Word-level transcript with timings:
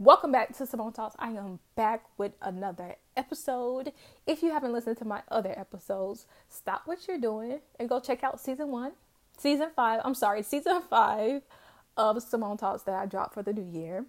Welcome 0.00 0.32
back 0.32 0.56
to 0.56 0.66
Simone 0.66 0.94
Talks. 0.94 1.14
I 1.18 1.28
am 1.32 1.58
back 1.76 2.04
with 2.16 2.32
another 2.40 2.96
episode. 3.18 3.92
If 4.26 4.42
you 4.42 4.50
haven't 4.50 4.72
listened 4.72 4.96
to 4.96 5.04
my 5.04 5.20
other 5.28 5.52
episodes, 5.54 6.24
stop 6.48 6.84
what 6.86 7.06
you're 7.06 7.18
doing 7.18 7.60
and 7.78 7.86
go 7.86 8.00
check 8.00 8.24
out 8.24 8.40
season 8.40 8.68
one, 8.70 8.92
season 9.36 9.68
five. 9.76 10.00
I'm 10.02 10.14
sorry, 10.14 10.42
season 10.42 10.80
five 10.88 11.42
of 11.98 12.22
Simone 12.22 12.56
Talks 12.56 12.82
that 12.84 12.94
I 12.94 13.04
dropped 13.04 13.34
for 13.34 13.42
the 13.42 13.52
new 13.52 13.78
year. 13.78 14.06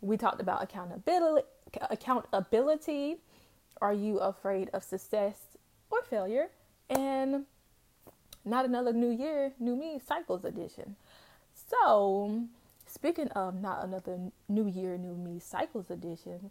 We 0.00 0.16
talked 0.16 0.40
about 0.40 0.62
accountability. 0.62 1.48
Accountability. 1.90 3.16
Are 3.82 3.92
you 3.92 4.18
afraid 4.18 4.70
of 4.72 4.84
success 4.84 5.40
or 5.90 6.02
failure? 6.04 6.50
And 6.88 7.46
not 8.44 8.64
another 8.64 8.92
new 8.92 9.10
year, 9.10 9.54
new 9.58 9.74
me 9.74 10.00
cycles 10.06 10.44
edition. 10.44 10.94
So 11.52 12.44
Speaking 12.96 13.28
of 13.32 13.60
not 13.60 13.84
another 13.84 14.18
New 14.48 14.66
Year, 14.66 14.96
New 14.96 15.16
Me 15.16 15.38
Cycles 15.38 15.90
edition, 15.90 16.50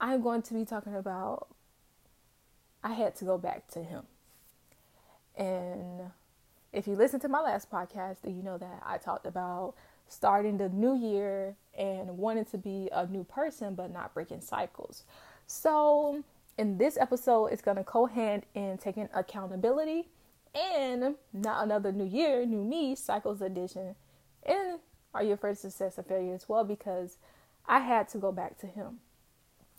I'm 0.00 0.22
going 0.22 0.40
to 0.40 0.54
be 0.54 0.64
talking 0.64 0.96
about 0.96 1.48
I 2.82 2.94
had 2.94 3.14
to 3.16 3.26
go 3.26 3.36
back 3.36 3.68
to 3.72 3.80
him. 3.82 4.04
And 5.36 6.10
if 6.72 6.86
you 6.86 6.94
listen 6.94 7.20
to 7.20 7.28
my 7.28 7.42
last 7.42 7.70
podcast, 7.70 8.24
you 8.24 8.42
know 8.42 8.56
that 8.56 8.82
I 8.82 8.96
talked 8.96 9.26
about 9.26 9.74
starting 10.08 10.56
the 10.56 10.70
new 10.70 10.96
year 10.96 11.54
and 11.76 12.16
wanting 12.16 12.46
to 12.46 12.56
be 12.56 12.88
a 12.90 13.06
new 13.06 13.24
person 13.24 13.74
but 13.74 13.92
not 13.92 14.14
breaking 14.14 14.40
cycles. 14.40 15.04
So, 15.46 16.24
in 16.56 16.78
this 16.78 16.96
episode, 16.96 17.48
it's 17.48 17.60
going 17.60 17.76
to 17.76 17.84
co 17.84 18.06
hand 18.06 18.44
in 18.54 18.78
taking 18.78 19.10
accountability 19.12 20.08
and 20.54 21.16
not 21.34 21.62
another 21.62 21.92
new 21.92 22.06
year, 22.06 22.46
new 22.46 22.64
me 22.64 22.94
cycles 22.94 23.42
edition. 23.42 23.96
And 24.46 24.78
are 25.14 25.22
you 25.22 25.32
afraid 25.34 25.52
of 25.52 25.58
success 25.58 25.98
or 25.98 26.02
failure 26.02 26.34
as 26.34 26.48
well? 26.48 26.64
Because 26.64 27.18
I 27.66 27.78
had 27.80 28.08
to 28.10 28.18
go 28.18 28.32
back 28.32 28.58
to 28.58 28.66
him. 28.66 28.98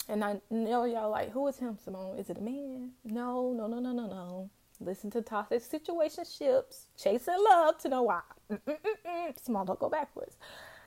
And 0.08 0.24
I 0.24 0.40
know 0.50 0.84
y'all 0.84 1.10
like, 1.10 1.32
who 1.32 1.46
is 1.48 1.58
him, 1.58 1.78
Simone? 1.82 2.18
Is 2.18 2.30
it 2.30 2.38
a 2.38 2.40
man? 2.40 2.92
No, 3.04 3.52
no, 3.52 3.66
no, 3.66 3.80
no, 3.80 3.92
no, 3.92 4.06
no. 4.06 4.50
Listen 4.80 5.10
to 5.10 5.22
toxic 5.22 5.62
situationships, 5.62 6.84
chasing 6.96 7.34
love 7.48 7.78
to 7.78 7.88
know 7.88 8.02
why. 8.02 8.20
Mm-mm-mm-mm. 8.50 9.42
Simone, 9.42 9.66
don't 9.66 9.78
go 9.78 9.88
backwards. 9.88 10.36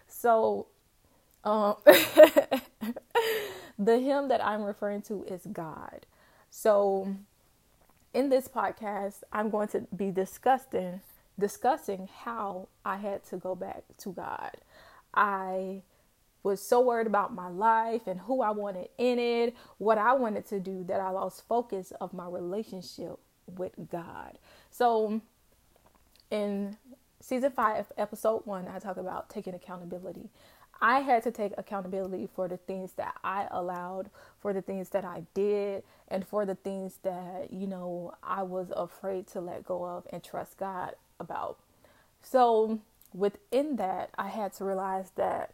So, 0.08 0.68
um, 1.44 1.76
the 3.80 4.00
him 4.00 4.28
that 4.30 4.44
I'm 4.44 4.64
referring 4.64 5.02
to 5.04 5.24
is 5.24 5.46
God. 5.52 6.06
So, 6.50 7.16
in 8.14 8.30
this 8.30 8.48
podcast, 8.48 9.24
I'm 9.34 9.50
going 9.50 9.68
to 9.70 9.82
be 9.96 10.12
discussing 10.12 11.02
discussing 11.40 12.10
how 12.24 12.68
I 12.86 12.98
had 12.98 13.24
to 13.26 13.38
go 13.38 13.56
back 13.56 13.84
to 14.00 14.12
God. 14.12 14.52
I 15.14 15.82
was 16.44 16.62
so 16.62 16.82
worried 16.82 17.08
about 17.08 17.34
my 17.34 17.50
life 17.50 18.08
and 18.08 18.22
who 18.22 18.42
I 18.42 18.52
wanted 18.52 18.90
in 18.98 19.20
it, 19.20 19.56
what 19.78 19.98
I 19.98 20.14
wanted 20.14 20.46
to 20.48 20.60
do, 20.60 20.84
that 20.86 21.00
I 21.00 21.10
lost 21.10 21.48
focus 21.48 21.92
of 22.00 22.14
my 22.14 22.28
relationship 22.28 23.20
with 23.58 23.74
God. 23.92 24.38
So, 24.72 25.22
in 26.32 26.78
season 27.20 27.52
five, 27.52 27.92
episode 27.98 28.46
one, 28.46 28.68
I 28.68 28.80
talk 28.80 28.98
about 28.98 29.30
taking 29.30 29.54
accountability. 29.54 30.30
I 30.82 31.02
had 31.02 31.24
to 31.24 31.32
take 31.32 31.52
accountability 31.58 32.30
for 32.34 32.48
the 32.48 32.56
things 32.56 32.94
that 32.94 33.16
I 33.22 33.48
allowed, 33.52 34.10
for 34.40 34.54
the 34.54 34.62
things 34.62 34.90
that 34.90 35.04
I 35.04 35.24
did, 35.34 35.84
and 36.08 36.26
for 36.26 36.46
the 36.46 36.56
things 36.56 37.00
that, 37.04 37.52
you 37.52 37.68
know, 37.68 38.14
I 38.24 38.44
was 38.44 38.72
afraid 38.74 39.28
to 39.28 39.42
let 39.42 39.66
go 39.66 39.84
of 39.84 40.08
and 40.14 40.24
trust 40.24 40.58
God 40.58 40.96
about. 41.20 41.58
So 42.22 42.80
within 43.14 43.78
that, 43.78 44.12
I 44.18 44.28
had 44.28 44.54
to 44.54 44.66
realize 44.66 45.12
that 45.16 45.54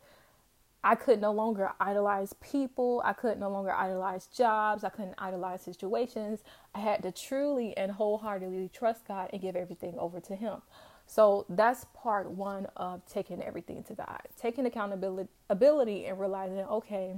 I 0.84 0.94
could 0.94 1.20
no 1.20 1.32
longer 1.32 1.72
idolize 1.80 2.34
people. 2.34 3.02
I 3.04 3.14
could 3.14 3.40
no 3.40 3.50
longer 3.50 3.72
idolize 3.72 4.28
jobs. 4.28 4.84
I 4.84 4.90
couldn't 4.90 5.16
idolize 5.18 5.64
situations. 5.64 6.44
I 6.76 6.80
had 6.80 7.02
to 7.02 7.12
truly 7.12 7.76
and 7.76 7.92
wholeheartedly 7.92 8.70
trust 8.72 9.08
God 9.08 9.32
and 9.34 9.42
give 9.42 9.56
everything 9.56 9.96
over 9.98 10.20
to 10.20 10.36
Him. 10.36 10.62
So 11.08 11.46
that's 11.50 11.86
part 11.96 12.30
one 12.30 12.68
of 12.76 13.04
taking 13.08 13.42
everything 13.42 13.84
to 13.86 13.96
God, 13.96 14.22
taking 14.40 14.66
accountability 14.68 15.30
ability 15.50 16.06
and 16.06 16.20
realizing, 16.20 16.60
okay, 16.60 17.16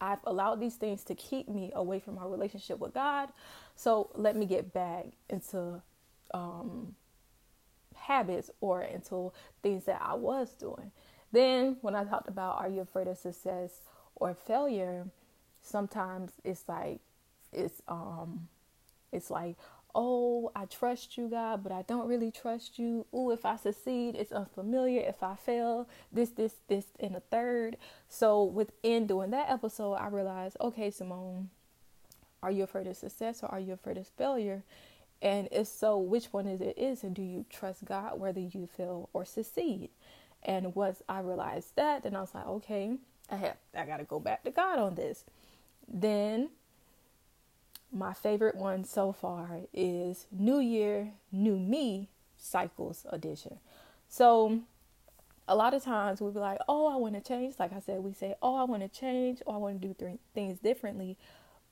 I've 0.00 0.18
allowed 0.24 0.60
these 0.60 0.74
things 0.74 1.04
to 1.04 1.14
keep 1.14 1.48
me 1.48 1.72
away 1.74 2.00
from 2.00 2.16
my 2.16 2.24
relationship 2.24 2.78
with 2.78 2.94
God. 2.94 3.28
So 3.76 4.10
let 4.14 4.36
me 4.36 4.46
get 4.46 4.72
back 4.72 5.06
into 5.30 5.82
um, 6.34 6.94
habits 8.02 8.50
or 8.60 8.82
into 8.82 9.32
things 9.62 9.84
that 9.84 10.00
I 10.02 10.14
was 10.14 10.50
doing. 10.50 10.90
Then, 11.32 11.76
when 11.80 11.94
I 11.94 12.04
talked 12.04 12.28
about 12.28 12.58
are 12.58 12.68
you 12.68 12.80
afraid 12.82 13.08
of 13.08 13.16
success 13.18 13.80
or 14.16 14.34
failure, 14.34 15.06
sometimes 15.62 16.32
it's 16.44 16.68
like 16.68 17.00
it's 17.52 17.82
um 17.88 18.48
it's 19.12 19.30
like 19.30 19.56
oh 19.94 20.50
I 20.56 20.64
trust 20.66 21.16
you 21.18 21.28
God, 21.28 21.62
but 21.62 21.72
I 21.72 21.82
don't 21.82 22.08
really 22.08 22.30
trust 22.30 22.78
you. 22.78 23.06
Oh, 23.12 23.30
if 23.30 23.44
I 23.44 23.56
succeed, 23.56 24.14
it's 24.16 24.32
unfamiliar. 24.32 25.02
If 25.02 25.22
I 25.22 25.34
fail, 25.36 25.88
this 26.10 26.30
this 26.30 26.54
this 26.68 26.86
and 27.00 27.14
a 27.16 27.20
third. 27.20 27.76
So 28.08 28.42
within 28.44 29.06
doing 29.06 29.30
that 29.30 29.50
episode, 29.50 29.94
I 29.94 30.08
realized 30.08 30.56
okay, 30.60 30.90
Simone, 30.90 31.50
are 32.42 32.50
you 32.50 32.64
afraid 32.64 32.86
of 32.86 32.96
success 32.96 33.42
or 33.42 33.50
are 33.52 33.60
you 33.60 33.72
afraid 33.74 33.98
of 33.98 34.06
failure? 34.08 34.62
And 35.22 35.48
if 35.52 35.68
so, 35.68 35.96
which 35.96 36.26
one 36.32 36.48
is 36.48 36.60
it 36.60 36.76
is, 36.76 37.04
and 37.04 37.14
do 37.14 37.22
you 37.22 37.46
trust 37.48 37.84
God 37.84 38.18
whether 38.18 38.40
you 38.40 38.68
fail 38.76 39.08
or 39.12 39.24
succeed? 39.24 39.90
And 40.42 40.74
once 40.74 41.00
I 41.08 41.20
realized 41.20 41.76
that, 41.76 42.02
then 42.02 42.16
I 42.16 42.20
was 42.20 42.34
like, 42.34 42.46
okay, 42.46 42.96
I 43.30 43.36
have 43.36 43.56
I 43.74 43.86
gotta 43.86 44.02
go 44.02 44.18
back 44.18 44.42
to 44.42 44.50
God 44.50 44.80
on 44.80 44.96
this. 44.96 45.24
Then 45.86 46.50
my 47.92 48.12
favorite 48.12 48.56
one 48.56 48.84
so 48.84 49.12
far 49.12 49.60
is 49.72 50.26
New 50.32 50.58
Year, 50.58 51.12
New 51.30 51.56
Me 51.56 52.08
Cycles 52.36 53.06
Edition. 53.10 53.58
So 54.08 54.60
a 55.46 55.54
lot 55.54 55.72
of 55.74 55.84
times 55.84 56.20
we'll 56.20 56.32
be 56.32 56.40
like, 56.40 56.58
oh, 56.68 56.92
I 56.92 56.96
want 56.96 57.14
to 57.14 57.20
change. 57.20 57.54
Like 57.58 57.72
I 57.72 57.80
said, 57.80 58.02
we 58.02 58.12
say, 58.12 58.34
oh, 58.42 58.56
I 58.56 58.64
want 58.64 58.82
to 58.82 58.88
change, 58.88 59.40
or 59.46 59.54
I 59.54 59.58
want 59.58 59.80
to 59.80 59.88
do 59.88 59.94
th- 59.94 60.18
things 60.34 60.58
differently. 60.58 61.16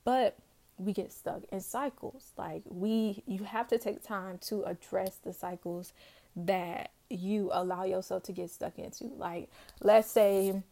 But 0.04 0.36
we 0.80 0.92
get 0.92 1.12
stuck 1.12 1.42
in 1.52 1.60
cycles. 1.60 2.32
Like 2.36 2.62
we 2.66 3.22
you 3.26 3.44
have 3.44 3.68
to 3.68 3.78
take 3.78 4.02
time 4.02 4.38
to 4.42 4.62
address 4.64 5.16
the 5.16 5.32
cycles 5.32 5.92
that 6.36 6.90
you 7.08 7.50
allow 7.52 7.84
yourself 7.84 8.22
to 8.24 8.32
get 8.32 8.50
stuck 8.50 8.78
into. 8.78 9.04
Like 9.16 9.50
let's 9.82 10.10
say 10.10 10.62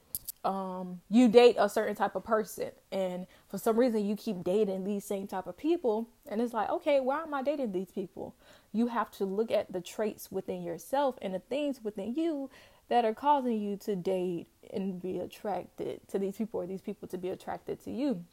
um, 0.45 1.01
you 1.11 1.29
date 1.29 1.57
a 1.59 1.69
certain 1.69 1.95
type 1.95 2.15
of 2.15 2.25
person 2.25 2.71
and 2.93 3.27
for 3.49 3.59
some 3.59 3.79
reason 3.79 4.07
you 4.07 4.17
keep 4.17 4.45
dating 4.45 4.85
these 4.85 5.05
same 5.05 5.27
type 5.27 5.47
of 5.47 5.57
people 5.57 6.09
and 6.29 6.41
it's 6.41 6.55
like 6.55 6.71
okay 6.71 7.01
why 7.01 7.23
am 7.23 7.35
i 7.35 7.43
dating 7.43 7.73
these 7.73 7.91
people 7.91 8.37
you 8.73 8.87
have 8.87 9.11
to 9.11 9.25
look 9.25 9.51
at 9.51 9.73
the 9.73 9.81
traits 9.81 10.31
within 10.31 10.63
yourself 10.63 11.17
and 11.21 11.35
the 11.35 11.41
things 11.41 11.81
within 11.83 12.15
you 12.15 12.49
that 12.89 13.05
are 13.05 13.15
causing 13.15 13.61
you 13.61 13.77
to 13.77 13.97
date 13.97 14.47
and 14.73 15.03
be 15.03 15.19
attracted 15.19 16.01
to 16.09 16.19
these 16.19 16.37
people 16.37 16.61
or 16.61 16.67
these 16.67 16.81
people 16.81 17.09
to 17.09 17.19
be 17.19 17.29
attracted 17.29 17.83
to 17.83 17.91
you 17.91 18.25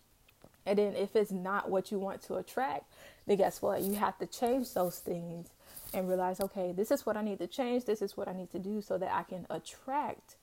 and 0.66 0.80
then 0.80 0.96
if 0.96 1.16
it's 1.16 1.32
not 1.32 1.70
what 1.70 1.92
you 1.92 2.00
want 2.00 2.22
to 2.24 2.36
attract, 2.36 2.86
then 3.28 3.38
guess 3.38 3.62
what? 3.62 3.82
You 3.82 3.96
have 3.96 4.18
to 4.20 4.26
change 4.26 4.74
those 4.74 5.00
things 5.00 5.50
and 5.94 6.08
realize, 6.08 6.40
okay, 6.40 6.72
this 6.72 6.92
is 6.92 7.06
what 7.06 7.18
I 7.18 7.22
need 7.22 7.40
to 7.40 7.48
change. 7.48 7.86
This 7.86 8.02
is 8.02 8.18
what 8.18 8.28
I 8.28 8.34
need 8.34 8.52
to 8.52 8.60
do 8.60 8.82
so 8.82 8.98
that 8.98 9.14
I 9.14 9.24
can 9.24 9.46
attract 9.50 10.36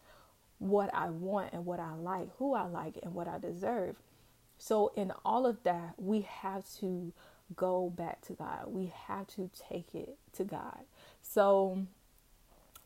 what 0.58 0.94
I 0.94 1.10
want 1.10 1.52
and 1.52 1.66
what 1.66 1.80
I 1.80 1.94
like, 1.94 2.28
who 2.38 2.54
I 2.54 2.64
like 2.66 2.98
and 3.02 3.14
what 3.14 3.26
I 3.26 3.38
deserve. 3.38 3.96
So 4.58 4.92
in 4.94 5.12
all 5.24 5.44
of 5.44 5.62
that, 5.64 5.94
we 5.98 6.20
have 6.20 6.64
to 6.78 7.12
go 7.56 7.90
back 7.90 8.20
to 8.22 8.32
God. 8.34 8.66
We 8.68 8.92
have 9.08 9.26
to 9.34 9.50
take 9.68 9.94
it 9.94 10.16
to 10.34 10.44
God. 10.44 10.78
So 11.20 11.86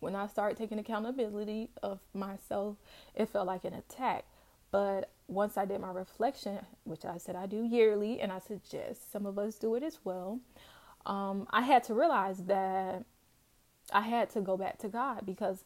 when 0.01 0.15
I 0.15 0.27
started 0.27 0.57
taking 0.57 0.79
accountability 0.79 1.71
of 1.83 2.01
myself, 2.15 2.77
it 3.15 3.29
felt 3.29 3.47
like 3.47 3.65
an 3.65 3.75
attack. 3.75 4.25
But 4.77 5.09
once 5.27 5.57
I 5.57 5.65
did 5.65 5.81
my 5.81 5.91
reflection, 5.91 6.59
which 6.85 7.07
I 7.07 7.17
said 7.17 7.35
I 7.35 7.47
do 7.47 7.65
yearly, 7.65 8.21
and 8.21 8.31
I 8.31 8.41
suggest 8.41 9.11
some 9.11 9.25
of 9.25 9.39
us 9.39 9.55
do 9.55 9.75
it 9.75 9.83
as 9.83 10.01
well, 10.05 10.39
um, 11.07 11.47
I 11.49 11.63
had 11.63 11.83
to 11.85 11.95
realize 11.95 12.45
that 12.45 13.03
I 13.91 14.03
had 14.03 14.29
to 14.33 14.43
go 14.43 14.59
back 14.59 14.77
to 14.81 14.89
God 14.89 15.25
because 15.25 15.65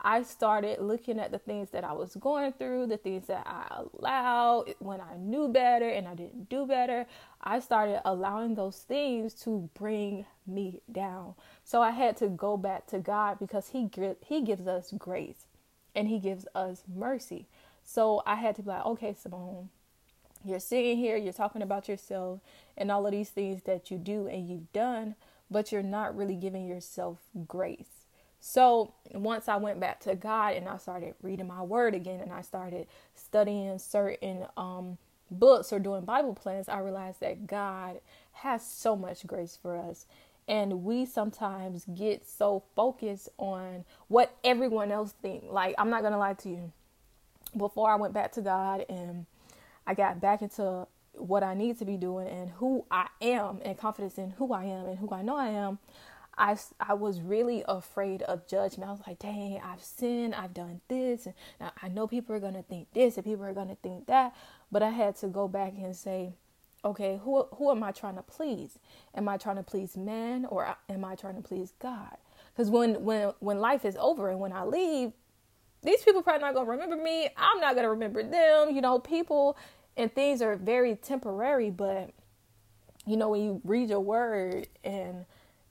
I 0.00 0.22
started 0.22 0.80
looking 0.80 1.20
at 1.20 1.32
the 1.32 1.38
things 1.38 1.68
that 1.72 1.84
I 1.84 1.92
was 1.92 2.14
going 2.14 2.54
through, 2.54 2.86
the 2.86 2.96
things 2.96 3.26
that 3.26 3.46
I 3.46 3.82
allowed 3.92 4.72
when 4.78 5.02
I 5.02 5.18
knew 5.18 5.48
better 5.48 5.90
and 5.90 6.08
I 6.08 6.14
didn't 6.14 6.48
do 6.48 6.64
better. 6.64 7.04
I 7.42 7.60
started 7.60 8.00
allowing 8.06 8.54
those 8.54 8.78
things 8.78 9.34
to 9.42 9.68
bring 9.74 10.24
me 10.46 10.80
down. 10.90 11.34
So 11.62 11.82
I 11.82 11.90
had 11.90 12.16
to 12.18 12.28
go 12.28 12.56
back 12.56 12.86
to 12.86 13.00
God 13.00 13.38
because 13.38 13.68
he 13.68 13.90
he 14.24 14.40
gives 14.40 14.66
us 14.66 14.94
grace 14.96 15.44
and 15.94 16.08
he 16.08 16.18
gives 16.18 16.46
us 16.54 16.84
mercy. 16.88 17.48
So 17.86 18.20
I 18.26 18.34
had 18.34 18.56
to 18.56 18.62
be 18.62 18.68
like, 18.68 18.84
okay, 18.84 19.14
Simone, 19.14 19.70
you're 20.44 20.60
sitting 20.60 20.96
here, 20.96 21.16
you're 21.16 21.32
talking 21.32 21.62
about 21.62 21.88
yourself 21.88 22.40
and 22.76 22.90
all 22.90 23.06
of 23.06 23.12
these 23.12 23.30
things 23.30 23.62
that 23.62 23.90
you 23.90 23.96
do 23.96 24.26
and 24.26 24.48
you've 24.48 24.72
done, 24.72 25.14
but 25.50 25.70
you're 25.70 25.84
not 25.84 26.16
really 26.16 26.34
giving 26.34 26.66
yourself 26.66 27.18
grace. 27.46 28.06
So 28.40 28.92
once 29.14 29.48
I 29.48 29.56
went 29.56 29.78
back 29.78 30.00
to 30.00 30.16
God 30.16 30.54
and 30.54 30.68
I 30.68 30.78
started 30.78 31.14
reading 31.22 31.46
my 31.46 31.62
word 31.62 31.94
again 31.94 32.20
and 32.20 32.32
I 32.32 32.42
started 32.42 32.88
studying 33.14 33.78
certain 33.78 34.46
um, 34.56 34.98
books 35.30 35.72
or 35.72 35.78
doing 35.78 36.04
Bible 36.04 36.34
plans, 36.34 36.68
I 36.68 36.80
realized 36.80 37.20
that 37.20 37.46
God 37.46 38.00
has 38.32 38.66
so 38.66 38.96
much 38.96 39.26
grace 39.26 39.56
for 39.60 39.76
us. 39.76 40.06
And 40.48 40.84
we 40.84 41.06
sometimes 41.06 41.84
get 41.92 42.28
so 42.28 42.64
focused 42.74 43.28
on 43.38 43.84
what 44.08 44.36
everyone 44.44 44.90
else 44.92 45.12
thinks. 45.22 45.46
Like, 45.48 45.76
I'm 45.78 45.90
not 45.90 46.02
going 46.02 46.12
to 46.12 46.18
lie 46.18 46.34
to 46.34 46.48
you. 46.48 46.72
Before 47.56 47.90
I 47.90 47.96
went 47.96 48.12
back 48.12 48.32
to 48.32 48.42
God 48.42 48.84
and 48.88 49.26
I 49.86 49.94
got 49.94 50.20
back 50.20 50.42
into 50.42 50.86
what 51.12 51.42
I 51.42 51.54
need 51.54 51.78
to 51.78 51.84
be 51.84 51.96
doing 51.96 52.28
and 52.28 52.50
who 52.50 52.84
I 52.90 53.08
am 53.22 53.60
and 53.64 53.78
confidence 53.78 54.18
in 54.18 54.30
who 54.30 54.52
I 54.52 54.64
am 54.64 54.86
and 54.86 54.98
who 54.98 55.08
I 55.10 55.22
know 55.22 55.36
I 55.36 55.48
am, 55.48 55.78
I, 56.38 56.56
I 56.78 56.94
was 56.94 57.20
really 57.20 57.64
afraid 57.66 58.22
of 58.22 58.46
judgment. 58.46 58.88
I 58.88 58.92
was 58.92 59.00
like, 59.06 59.18
dang, 59.18 59.60
I've 59.64 59.82
sinned, 59.82 60.34
I've 60.34 60.52
done 60.52 60.80
this, 60.88 61.26
and 61.26 61.34
I 61.82 61.88
know 61.88 62.06
people 62.06 62.34
are 62.34 62.40
gonna 62.40 62.62
think 62.62 62.92
this 62.92 63.16
and 63.16 63.24
people 63.24 63.44
are 63.44 63.54
gonna 63.54 63.76
think 63.82 64.06
that. 64.06 64.34
But 64.70 64.82
I 64.82 64.90
had 64.90 65.16
to 65.16 65.28
go 65.28 65.48
back 65.48 65.72
and 65.78 65.96
say, 65.96 66.34
okay, 66.84 67.18
who 67.24 67.44
who 67.54 67.70
am 67.70 67.82
I 67.82 67.92
trying 67.92 68.16
to 68.16 68.22
please? 68.22 68.78
Am 69.14 69.28
I 69.28 69.38
trying 69.38 69.56
to 69.56 69.62
please 69.62 69.96
man 69.96 70.44
or 70.44 70.66
uh, 70.66 70.74
am 70.90 71.04
I 71.04 71.14
trying 71.14 71.36
to 71.36 71.42
please 71.42 71.72
God? 71.80 72.16
Because 72.52 72.70
when 72.70 73.02
when 73.04 73.32
when 73.40 73.58
life 73.58 73.84
is 73.84 73.96
over 73.98 74.30
and 74.30 74.38
when 74.38 74.52
I 74.52 74.64
leave, 74.64 75.12
these 75.82 76.02
people 76.02 76.22
probably 76.22 76.42
not 76.42 76.54
gonna 76.54 76.70
remember 76.70 76.96
me. 76.96 77.28
I'm 77.36 77.60
not 77.60 77.74
gonna 77.74 77.90
remember 77.90 78.22
them. 78.22 78.74
You 78.74 78.80
know, 78.80 78.98
people 78.98 79.56
and 79.96 80.12
things 80.14 80.42
are 80.42 80.56
very 80.56 80.96
temporary, 80.96 81.70
but 81.70 82.10
you 83.06 83.16
know 83.16 83.30
when 83.30 83.42
you 83.42 83.60
read 83.64 83.88
your 83.90 84.00
word 84.00 84.68
and 84.84 85.24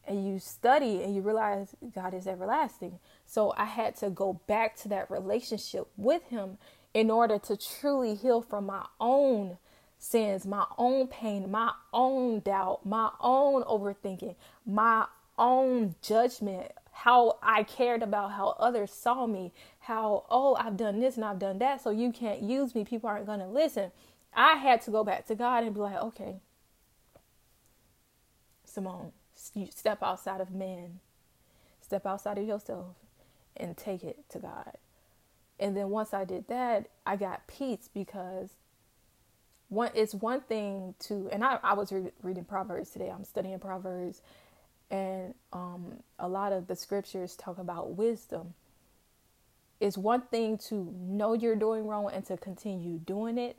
and 0.07 0.27
you 0.27 0.39
study 0.39 1.03
and 1.03 1.15
you 1.15 1.21
realize 1.21 1.75
God 1.93 2.13
is 2.13 2.27
everlasting. 2.27 2.99
So 3.25 3.53
I 3.57 3.65
had 3.65 3.95
to 3.97 4.09
go 4.09 4.39
back 4.47 4.75
to 4.77 4.87
that 4.89 5.09
relationship 5.09 5.87
with 5.97 6.23
Him 6.29 6.57
in 6.93 7.11
order 7.11 7.37
to 7.39 7.57
truly 7.57 8.15
heal 8.15 8.41
from 8.41 8.65
my 8.67 8.85
own 8.99 9.57
sins, 9.97 10.45
my 10.45 10.65
own 10.77 11.07
pain, 11.07 11.49
my 11.49 11.71
own 11.91 12.39
doubt, 12.39 12.85
my 12.85 13.09
own 13.19 13.63
overthinking, 13.63 14.35
my 14.65 15.05
own 15.37 15.95
judgment, 16.01 16.71
how 16.95 17.37
I 17.43 17.63
cared 17.63 18.01
about 18.01 18.31
how 18.31 18.55
others 18.57 18.89
saw 18.89 19.27
me, 19.27 19.51
how, 19.79 20.23
oh, 20.29 20.55
I've 20.55 20.77
done 20.77 21.01
this 21.01 21.17
and 21.17 21.25
I've 21.25 21.39
done 21.39 21.59
that, 21.59 21.81
so 21.81 21.89
you 21.89 22.13
can't 22.13 22.41
use 22.41 22.73
me. 22.73 22.85
People 22.85 23.09
aren't 23.09 23.25
going 23.25 23.41
to 23.41 23.47
listen. 23.47 23.91
I 24.33 24.53
had 24.55 24.81
to 24.83 24.91
go 24.91 25.03
back 25.03 25.27
to 25.27 25.35
God 25.35 25.65
and 25.65 25.73
be 25.73 25.81
like, 25.81 26.01
okay, 26.01 26.37
Simone, 28.63 29.11
you 29.53 29.67
step 29.75 30.01
outside 30.01 30.39
of 30.39 30.51
man, 30.51 31.01
step 31.81 32.05
outside 32.05 32.37
of 32.37 32.47
yourself, 32.47 32.95
and 33.57 33.75
take 33.75 34.03
it 34.05 34.23
to 34.29 34.39
God. 34.39 34.77
And 35.59 35.75
then 35.75 35.89
once 35.89 36.13
I 36.13 36.23
did 36.23 36.47
that, 36.47 36.87
I 37.05 37.17
got 37.17 37.45
peace 37.47 37.89
because 37.93 38.51
one 39.67 39.89
it's 39.95 40.13
one 40.13 40.41
thing 40.41 40.93
to 40.99 41.27
and 41.31 41.43
I, 41.43 41.59
I 41.63 41.73
was 41.73 41.91
re- 41.91 42.11
reading 42.23 42.45
Proverbs 42.45 42.91
today. 42.91 43.09
I'm 43.09 43.23
studying 43.25 43.59
Proverbs, 43.59 44.21
and 44.91 45.33
um, 45.53 46.03
a 46.19 46.27
lot 46.27 46.51
of 46.53 46.67
the 46.67 46.75
scriptures 46.75 47.35
talk 47.35 47.57
about 47.57 47.95
wisdom. 47.95 48.53
It's 49.79 49.97
one 49.97 50.21
thing 50.21 50.57
to 50.69 50.93
know 50.97 51.33
you're 51.33 51.55
doing 51.55 51.87
wrong 51.87 52.09
and 52.11 52.25
to 52.27 52.37
continue 52.37 52.99
doing 52.99 53.37
it. 53.37 53.57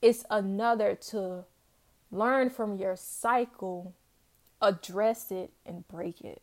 It's 0.00 0.24
another 0.30 0.94
to 1.10 1.44
learn 2.10 2.50
from 2.50 2.76
your 2.76 2.96
cycle 2.96 3.94
address 4.62 5.30
it 5.30 5.50
and 5.64 5.86
break 5.88 6.20
it. 6.20 6.42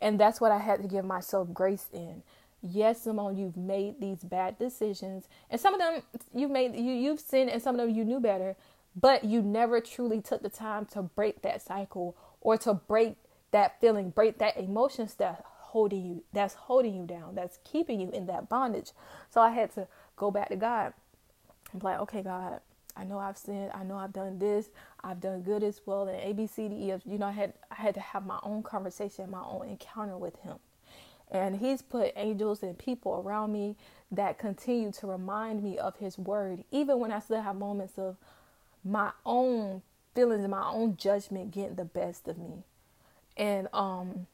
And 0.00 0.20
that's 0.20 0.40
what 0.40 0.52
I 0.52 0.58
had 0.58 0.82
to 0.82 0.88
give 0.88 1.04
myself 1.04 1.52
grace 1.54 1.88
in. 1.92 2.22
Yes, 2.62 3.02
Simone, 3.02 3.36
you've 3.36 3.56
made 3.56 4.00
these 4.00 4.24
bad 4.24 4.58
decisions, 4.58 5.28
and 5.50 5.60
some 5.60 5.74
of 5.74 5.80
them 5.80 6.02
you've 6.34 6.50
made 6.50 6.74
you 6.74 6.92
you've 6.92 7.20
sinned, 7.20 7.50
and 7.50 7.62
some 7.62 7.78
of 7.78 7.86
them 7.86 7.94
you 7.94 8.04
knew 8.04 8.18
better, 8.18 8.56
but 9.00 9.24
you 9.24 9.40
never 9.42 9.80
truly 9.80 10.20
took 10.20 10.42
the 10.42 10.48
time 10.48 10.86
to 10.86 11.02
break 11.02 11.42
that 11.42 11.62
cycle 11.62 12.16
or 12.40 12.56
to 12.58 12.74
break 12.74 13.16
that 13.56 13.80
feeling, 13.80 14.10
break 14.10 14.36
that 14.36 14.58
emotions 14.58 15.14
that 15.14 15.42
holding 15.46 16.04
you, 16.04 16.22
that's 16.34 16.52
holding 16.52 16.94
you 16.94 17.06
down, 17.06 17.34
that's 17.34 17.58
keeping 17.64 17.98
you 17.98 18.10
in 18.10 18.26
that 18.26 18.50
bondage. 18.50 18.92
So 19.30 19.40
I 19.40 19.50
had 19.50 19.72
to 19.74 19.88
go 20.14 20.30
back 20.30 20.50
to 20.50 20.56
God 20.56 20.92
and 21.72 21.82
like, 21.82 21.98
okay, 22.00 22.22
God, 22.22 22.60
I 22.94 23.04
know 23.04 23.18
I've 23.18 23.38
sinned. 23.38 23.70
I 23.72 23.82
know 23.82 23.96
I've 23.96 24.12
done 24.12 24.38
this. 24.38 24.68
I've 25.02 25.20
done 25.20 25.40
good 25.40 25.62
as 25.62 25.80
well. 25.86 26.06
And 26.06 26.20
A, 26.20 26.34
B, 26.34 26.46
C, 26.46 26.68
D, 26.68 26.74
E, 26.74 26.92
F. 26.92 27.00
You 27.06 27.16
know, 27.16 27.26
I 27.26 27.32
had 27.32 27.54
I 27.70 27.76
had 27.76 27.94
to 27.94 28.00
have 28.00 28.26
my 28.26 28.38
own 28.42 28.62
conversation, 28.62 29.30
my 29.30 29.42
own 29.42 29.68
encounter 29.68 30.18
with 30.18 30.36
Him. 30.40 30.58
And 31.30 31.56
He's 31.56 31.80
put 31.80 32.12
angels 32.14 32.62
and 32.62 32.76
people 32.76 33.22
around 33.24 33.52
me 33.52 33.76
that 34.12 34.38
continue 34.38 34.92
to 34.92 35.06
remind 35.06 35.62
me 35.62 35.78
of 35.78 35.96
His 35.96 36.18
word, 36.18 36.64
even 36.70 37.00
when 37.00 37.10
I 37.10 37.20
still 37.20 37.40
have 37.40 37.56
moments 37.56 37.98
of 37.98 38.16
my 38.84 39.12
own 39.24 39.80
feelings 40.14 40.42
and 40.42 40.50
my 40.50 40.68
own 40.68 40.96
judgment 40.98 41.52
getting 41.52 41.76
the 41.76 41.84
best 41.86 42.28
of 42.28 42.36
me. 42.36 42.64
And 43.36 43.68
um, 43.72 44.26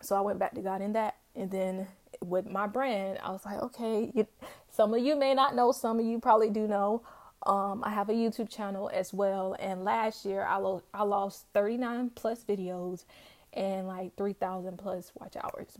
so 0.00 0.16
I 0.16 0.20
went 0.20 0.38
back 0.38 0.54
to 0.54 0.60
God 0.60 0.82
in 0.82 0.92
that, 0.92 1.16
and 1.34 1.50
then 1.50 1.86
with 2.22 2.46
my 2.46 2.66
brand, 2.66 3.18
I 3.22 3.30
was 3.30 3.44
like, 3.44 3.62
okay, 3.62 4.10
you, 4.14 4.26
some 4.70 4.94
of 4.94 5.02
you 5.02 5.16
may 5.16 5.34
not 5.34 5.54
know, 5.54 5.72
some 5.72 5.98
of 5.98 6.04
you 6.04 6.18
probably 6.18 6.50
do 6.50 6.66
know. 6.66 7.02
Um, 7.46 7.82
I 7.84 7.90
have 7.90 8.08
a 8.08 8.12
YouTube 8.12 8.48
channel 8.48 8.90
as 8.92 9.12
well, 9.12 9.56
and 9.58 9.84
last 9.84 10.24
year 10.24 10.44
I, 10.44 10.56
lo- 10.56 10.82
I 10.92 11.02
lost 11.02 11.44
39 11.52 12.10
plus 12.14 12.42
videos 12.44 13.04
and 13.52 13.86
like 13.86 14.16
3,000 14.16 14.78
plus 14.78 15.12
watch 15.18 15.36
hours 15.36 15.78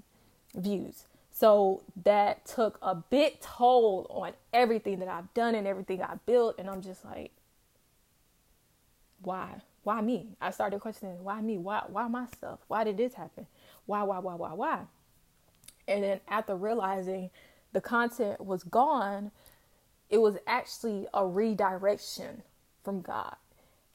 views. 0.55 1.05
So 1.32 1.82
that 2.05 2.44
took 2.46 2.78
a 2.81 2.94
big 2.94 3.40
toll 3.40 4.06
on 4.10 4.32
everything 4.52 5.00
that 5.00 5.08
I've 5.08 5.32
done 5.34 5.55
and 5.55 5.67
everything 5.67 6.02
I 6.02 6.17
built, 6.26 6.56
and 6.58 6.69
I'm 6.69 6.82
just 6.82 7.05
like, 7.05 7.32
why? 9.22 9.60
Why 9.84 10.00
me? 10.00 10.28
I 10.40 10.50
started 10.50 10.81
questioning, 10.81 11.22
why 11.22 11.40
me? 11.40 11.58
Why 11.58 11.82
why 11.88 12.08
my 12.08 12.26
stuff? 12.26 12.60
Why 12.69 12.84
did 12.84 12.96
this 12.96 13.14
happen? 13.14 13.46
Why, 13.86 14.02
why, 14.02 14.19
why, 14.19 14.34
why, 14.34 14.52
why? 14.54 14.81
And 15.86 16.02
then 16.02 16.20
after 16.26 16.56
realizing 16.56 17.31
the 17.72 17.81
content 17.81 18.40
was 18.40 18.62
gone, 18.62 19.31
it 20.08 20.19
was 20.19 20.36
actually 20.46 21.06
a 21.12 21.26
redirection 21.26 22.42
from 22.82 23.02
God. 23.02 23.36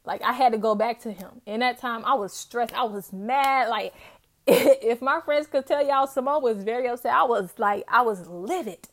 Like 0.04 0.22
I 0.22 0.32
had 0.32 0.52
to 0.52 0.58
go 0.58 0.74
back 0.74 1.00
to 1.00 1.12
him. 1.12 1.42
In 1.46 1.60
that 1.60 1.78
time, 1.78 2.04
I 2.04 2.14
was 2.14 2.32
stressed. 2.32 2.72
I 2.74 2.84
was 2.84 3.12
mad. 3.12 3.68
Like 3.68 3.92
if 4.46 5.02
my 5.02 5.20
friends 5.20 5.46
could 5.46 5.66
tell 5.66 5.84
y'all, 5.86 6.06
Simone 6.06 6.42
was 6.42 6.62
very 6.62 6.88
upset. 6.88 7.12
I 7.12 7.24
was 7.24 7.50
like, 7.58 7.84
I 7.88 8.02
was 8.02 8.26
livid, 8.26 8.88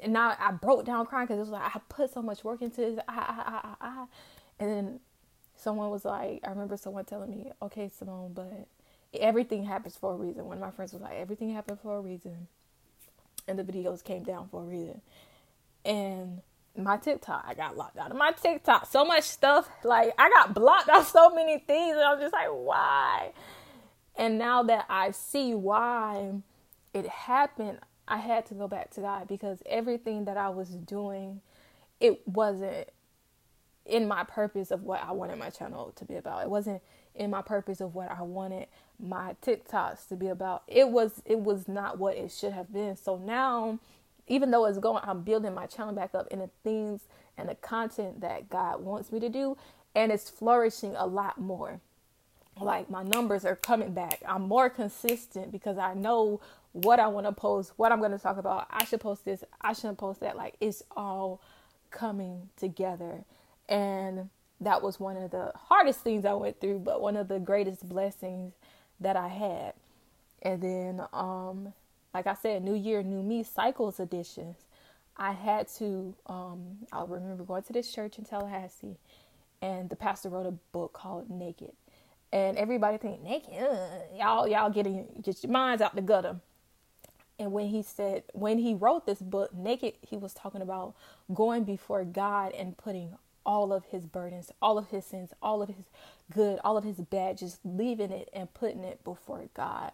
and 0.00 0.12
now 0.12 0.36
I 0.38 0.52
broke 0.52 0.84
down 0.84 1.06
crying 1.06 1.26
because 1.26 1.38
it 1.38 1.40
was 1.40 1.50
like 1.50 1.76
I 1.76 1.80
put 1.88 2.12
so 2.12 2.22
much 2.22 2.44
work 2.44 2.62
into 2.62 2.80
this. 2.80 2.98
I, 3.08 3.14
I, 3.14 3.68
I, 3.80 3.88
I. 3.88 4.04
And 4.60 4.70
then 4.70 5.00
someone 5.62 5.90
was 5.90 6.04
like, 6.04 6.40
I 6.44 6.50
remember 6.50 6.76
someone 6.76 7.04
telling 7.04 7.30
me, 7.30 7.52
"Okay, 7.62 7.88
Simone, 7.88 8.32
but 8.34 8.66
everything 9.14 9.64
happens 9.64 9.96
for 9.96 10.12
a 10.12 10.16
reason." 10.16 10.46
One 10.46 10.56
of 10.58 10.62
my 10.62 10.70
friends 10.70 10.92
was 10.92 11.02
like, 11.02 11.14
"Everything 11.14 11.50
happened 11.50 11.80
for 11.80 11.96
a 11.96 12.00
reason," 12.00 12.48
and 13.48 13.58
the 13.58 13.64
videos 13.64 14.02
came 14.04 14.22
down 14.24 14.48
for 14.48 14.62
a 14.62 14.66
reason, 14.66 15.00
and 15.84 16.42
my 16.76 16.96
TikTok. 16.96 17.44
I 17.46 17.54
got 17.54 17.76
locked 17.76 17.98
out 17.98 18.10
of 18.10 18.16
my 18.16 18.32
TikTok. 18.32 18.86
So 18.86 19.04
much 19.04 19.24
stuff. 19.24 19.68
Like 19.84 20.14
I 20.18 20.30
got 20.30 20.54
blocked 20.54 20.88
out 20.88 21.06
so 21.06 21.30
many 21.30 21.58
things. 21.58 21.96
And 21.96 22.04
I'm 22.04 22.20
just 22.20 22.32
like, 22.32 22.48
why? 22.48 23.32
And 24.16 24.38
now 24.38 24.62
that 24.64 24.86
I 24.88 25.10
see 25.10 25.54
why 25.54 26.32
it 26.94 27.06
happened, 27.06 27.78
I 28.06 28.18
had 28.18 28.46
to 28.46 28.54
go 28.54 28.68
back 28.68 28.90
to 28.92 29.00
God 29.00 29.28
because 29.28 29.62
everything 29.66 30.26
that 30.26 30.36
I 30.36 30.50
was 30.50 30.70
doing, 30.70 31.40
it 32.00 32.26
wasn't 32.26 32.88
in 33.92 34.08
my 34.08 34.24
purpose 34.24 34.72
of 34.72 34.84
what 34.84 35.04
I 35.04 35.12
wanted 35.12 35.38
my 35.38 35.50
channel 35.50 35.92
to 35.96 36.06
be 36.06 36.16
about. 36.16 36.42
It 36.44 36.50
wasn't 36.50 36.82
in 37.14 37.30
my 37.30 37.42
purpose 37.42 37.80
of 37.80 37.94
what 37.94 38.10
I 38.10 38.22
wanted 38.22 38.68
my 38.98 39.36
TikToks 39.42 40.08
to 40.08 40.16
be 40.16 40.28
about. 40.28 40.64
It 40.68 40.88
was 40.90 41.22
it 41.26 41.40
was 41.40 41.68
not 41.68 41.98
what 41.98 42.16
it 42.16 42.32
should 42.32 42.54
have 42.54 42.72
been. 42.72 42.96
So 42.96 43.18
now 43.18 43.78
even 44.28 44.50
though 44.50 44.64
it's 44.66 44.78
going, 44.78 45.02
I'm 45.04 45.22
building 45.22 45.54
my 45.54 45.66
channel 45.66 45.94
back 45.94 46.14
up 46.14 46.28
in 46.30 46.38
the 46.40 46.50
things 46.64 47.02
and 47.36 47.50
the 47.50 47.56
content 47.56 48.22
that 48.22 48.48
God 48.48 48.82
wants 48.82 49.12
me 49.12 49.20
to 49.20 49.28
do, 49.28 49.58
and 49.94 50.12
it's 50.12 50.30
flourishing 50.30 50.96
a 50.96 51.06
lot 51.06 51.38
more. 51.40 51.80
Like 52.60 52.90
my 52.90 53.02
numbers 53.02 53.44
are 53.44 53.56
coming 53.56 53.92
back. 53.92 54.22
I'm 54.26 54.42
more 54.42 54.70
consistent 54.70 55.52
because 55.52 55.78
I 55.78 55.94
know 55.94 56.40
what 56.72 57.00
I 57.00 57.08
want 57.08 57.26
to 57.26 57.32
post, 57.32 57.72
what 57.76 57.92
I'm 57.92 57.98
going 58.00 58.12
to 58.12 58.18
talk 58.18 58.38
about. 58.38 58.68
I 58.70 58.84
should 58.84 59.00
post 59.00 59.26
this, 59.26 59.44
I 59.60 59.74
shouldn't 59.74 59.98
post 59.98 60.20
that. 60.20 60.36
Like 60.36 60.54
it's 60.60 60.82
all 60.96 61.42
coming 61.90 62.48
together. 62.56 63.24
And 63.68 64.28
that 64.60 64.82
was 64.82 65.00
one 65.00 65.16
of 65.16 65.30
the 65.30 65.52
hardest 65.54 66.00
things 66.00 66.24
I 66.24 66.34
went 66.34 66.60
through, 66.60 66.80
but 66.80 67.00
one 67.00 67.16
of 67.16 67.28
the 67.28 67.38
greatest 67.38 67.88
blessings 67.88 68.52
that 69.00 69.16
I 69.16 69.28
had. 69.28 69.74
And 70.42 70.62
then 70.62 71.02
um 71.12 71.72
like 72.14 72.26
I 72.26 72.34
said, 72.34 72.62
New 72.62 72.74
Year, 72.74 73.02
New 73.02 73.22
Me 73.22 73.42
Cycles 73.42 73.98
editions. 73.98 74.56
I 75.16 75.32
had 75.32 75.68
to, 75.78 76.14
um, 76.26 76.78
I 76.92 77.04
remember 77.06 77.44
going 77.44 77.62
to 77.64 77.72
this 77.72 77.92
church 77.92 78.18
in 78.18 78.24
Tallahassee, 78.24 78.96
and 79.60 79.88
the 79.90 79.96
pastor 79.96 80.28
wrote 80.28 80.46
a 80.46 80.52
book 80.72 80.92
called 80.92 81.30
Naked. 81.30 81.72
And 82.32 82.56
everybody 82.56 82.96
think 82.96 83.22
naked, 83.22 83.52
uh, 83.52 83.88
y'all, 84.16 84.48
y'all 84.48 84.70
getting 84.70 85.06
get 85.22 85.42
your 85.42 85.52
minds 85.52 85.82
out 85.82 85.94
the 85.94 86.00
gutter. 86.00 86.36
And 87.38 87.52
when 87.52 87.68
he 87.68 87.82
said, 87.82 88.24
when 88.32 88.58
he 88.58 88.72
wrote 88.72 89.04
this 89.04 89.20
book, 89.20 89.52
Naked, 89.54 89.94
he 90.00 90.16
was 90.16 90.32
talking 90.32 90.62
about 90.62 90.94
going 91.34 91.64
before 91.64 92.04
God 92.04 92.52
and 92.52 92.76
putting 92.76 93.16
all 93.44 93.72
of 93.72 93.84
his 93.86 94.06
burdens, 94.06 94.50
all 94.60 94.78
of 94.78 94.88
his 94.88 95.04
sins, 95.04 95.30
all 95.42 95.62
of 95.62 95.68
his 95.68 95.84
good, 96.32 96.58
all 96.64 96.76
of 96.76 96.84
his 96.84 96.96
bad, 96.96 97.38
just 97.38 97.60
leaving 97.64 98.10
it 98.10 98.28
and 98.32 98.52
putting 98.54 98.84
it 98.84 99.02
before 99.04 99.44
God. 99.54 99.92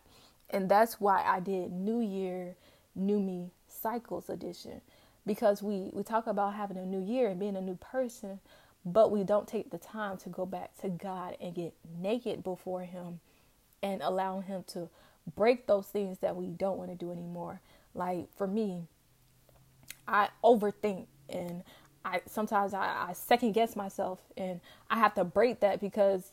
And 0.50 0.68
that's 0.68 1.00
why 1.00 1.22
I 1.26 1.40
did 1.40 1.72
New 1.72 2.00
Year, 2.00 2.56
New 2.94 3.20
Me 3.20 3.50
Cycles 3.68 4.28
Edition. 4.30 4.80
Because 5.26 5.62
we, 5.62 5.90
we 5.92 6.02
talk 6.02 6.26
about 6.26 6.54
having 6.54 6.78
a 6.78 6.86
new 6.86 7.02
year 7.02 7.28
and 7.28 7.38
being 7.38 7.56
a 7.56 7.60
new 7.60 7.76
person, 7.76 8.40
but 8.84 9.10
we 9.10 9.24
don't 9.24 9.46
take 9.46 9.70
the 9.70 9.78
time 9.78 10.16
to 10.18 10.30
go 10.30 10.46
back 10.46 10.76
to 10.80 10.88
God 10.88 11.36
and 11.40 11.54
get 11.54 11.74
naked 12.00 12.42
before 12.42 12.82
Him 12.82 13.20
and 13.82 14.00
allow 14.00 14.40
Him 14.40 14.64
to 14.68 14.88
break 15.36 15.66
those 15.66 15.86
things 15.86 16.18
that 16.20 16.36
we 16.36 16.46
don't 16.46 16.78
want 16.78 16.90
to 16.90 16.96
do 16.96 17.12
anymore. 17.12 17.60
Like 17.94 18.28
for 18.36 18.46
me, 18.46 18.84
I 20.06 20.28
overthink 20.42 21.06
and 21.28 21.62
I 22.12 22.20
sometimes 22.26 22.74
I, 22.74 23.08
I 23.08 23.12
second 23.12 23.52
guess 23.52 23.76
myself 23.76 24.20
and 24.36 24.60
I 24.90 24.98
have 24.98 25.14
to 25.14 25.24
break 25.24 25.60
that 25.60 25.80
because 25.80 26.32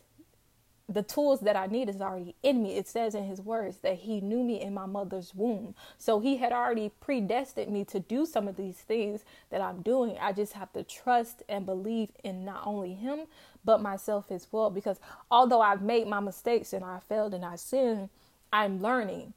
the 0.88 1.02
tools 1.02 1.40
that 1.40 1.56
I 1.56 1.66
need 1.66 1.90
is 1.90 2.00
already 2.00 2.36
in 2.44 2.62
me. 2.62 2.78
It 2.78 2.88
says 2.88 3.16
in 3.16 3.24
his 3.26 3.42
words 3.42 3.78
that 3.78 3.96
he 3.96 4.22
knew 4.22 4.44
me 4.44 4.62
in 4.62 4.74
my 4.74 4.86
mother's 4.86 5.34
womb. 5.34 5.74
So 5.98 6.20
he 6.20 6.38
had 6.38 6.52
already 6.52 6.92
predestined 7.00 7.72
me 7.72 7.86
to 7.86 8.00
do 8.00 8.26
some 8.26 8.48
of 8.48 8.56
these 8.56 8.78
things 8.78 9.26
that 9.50 9.62
I'm 9.62 9.82
doing. 9.82 10.18
I 10.22 10.32
just 10.32 10.54
have 10.54 10.72
to 10.74 10.84
trust 10.84 11.42
and 11.50 11.66
believe 11.66 12.12
in 12.24 12.46
not 12.46 12.68
only 12.68 12.94
him, 12.94 13.22
but 13.64 13.82
myself 13.82 14.32
as 14.32 14.48
well. 14.52 14.70
Because 14.70 15.00
although 15.32 15.62
I've 15.62 15.82
made 15.82 16.08
my 16.08 16.20
mistakes 16.20 16.72
and 16.72 16.86
I 16.86 17.00
failed 17.00 17.34
and 17.34 17.44
I 17.44 17.56
sinned, 17.56 18.10
I'm 18.54 18.80
learning, 18.80 19.34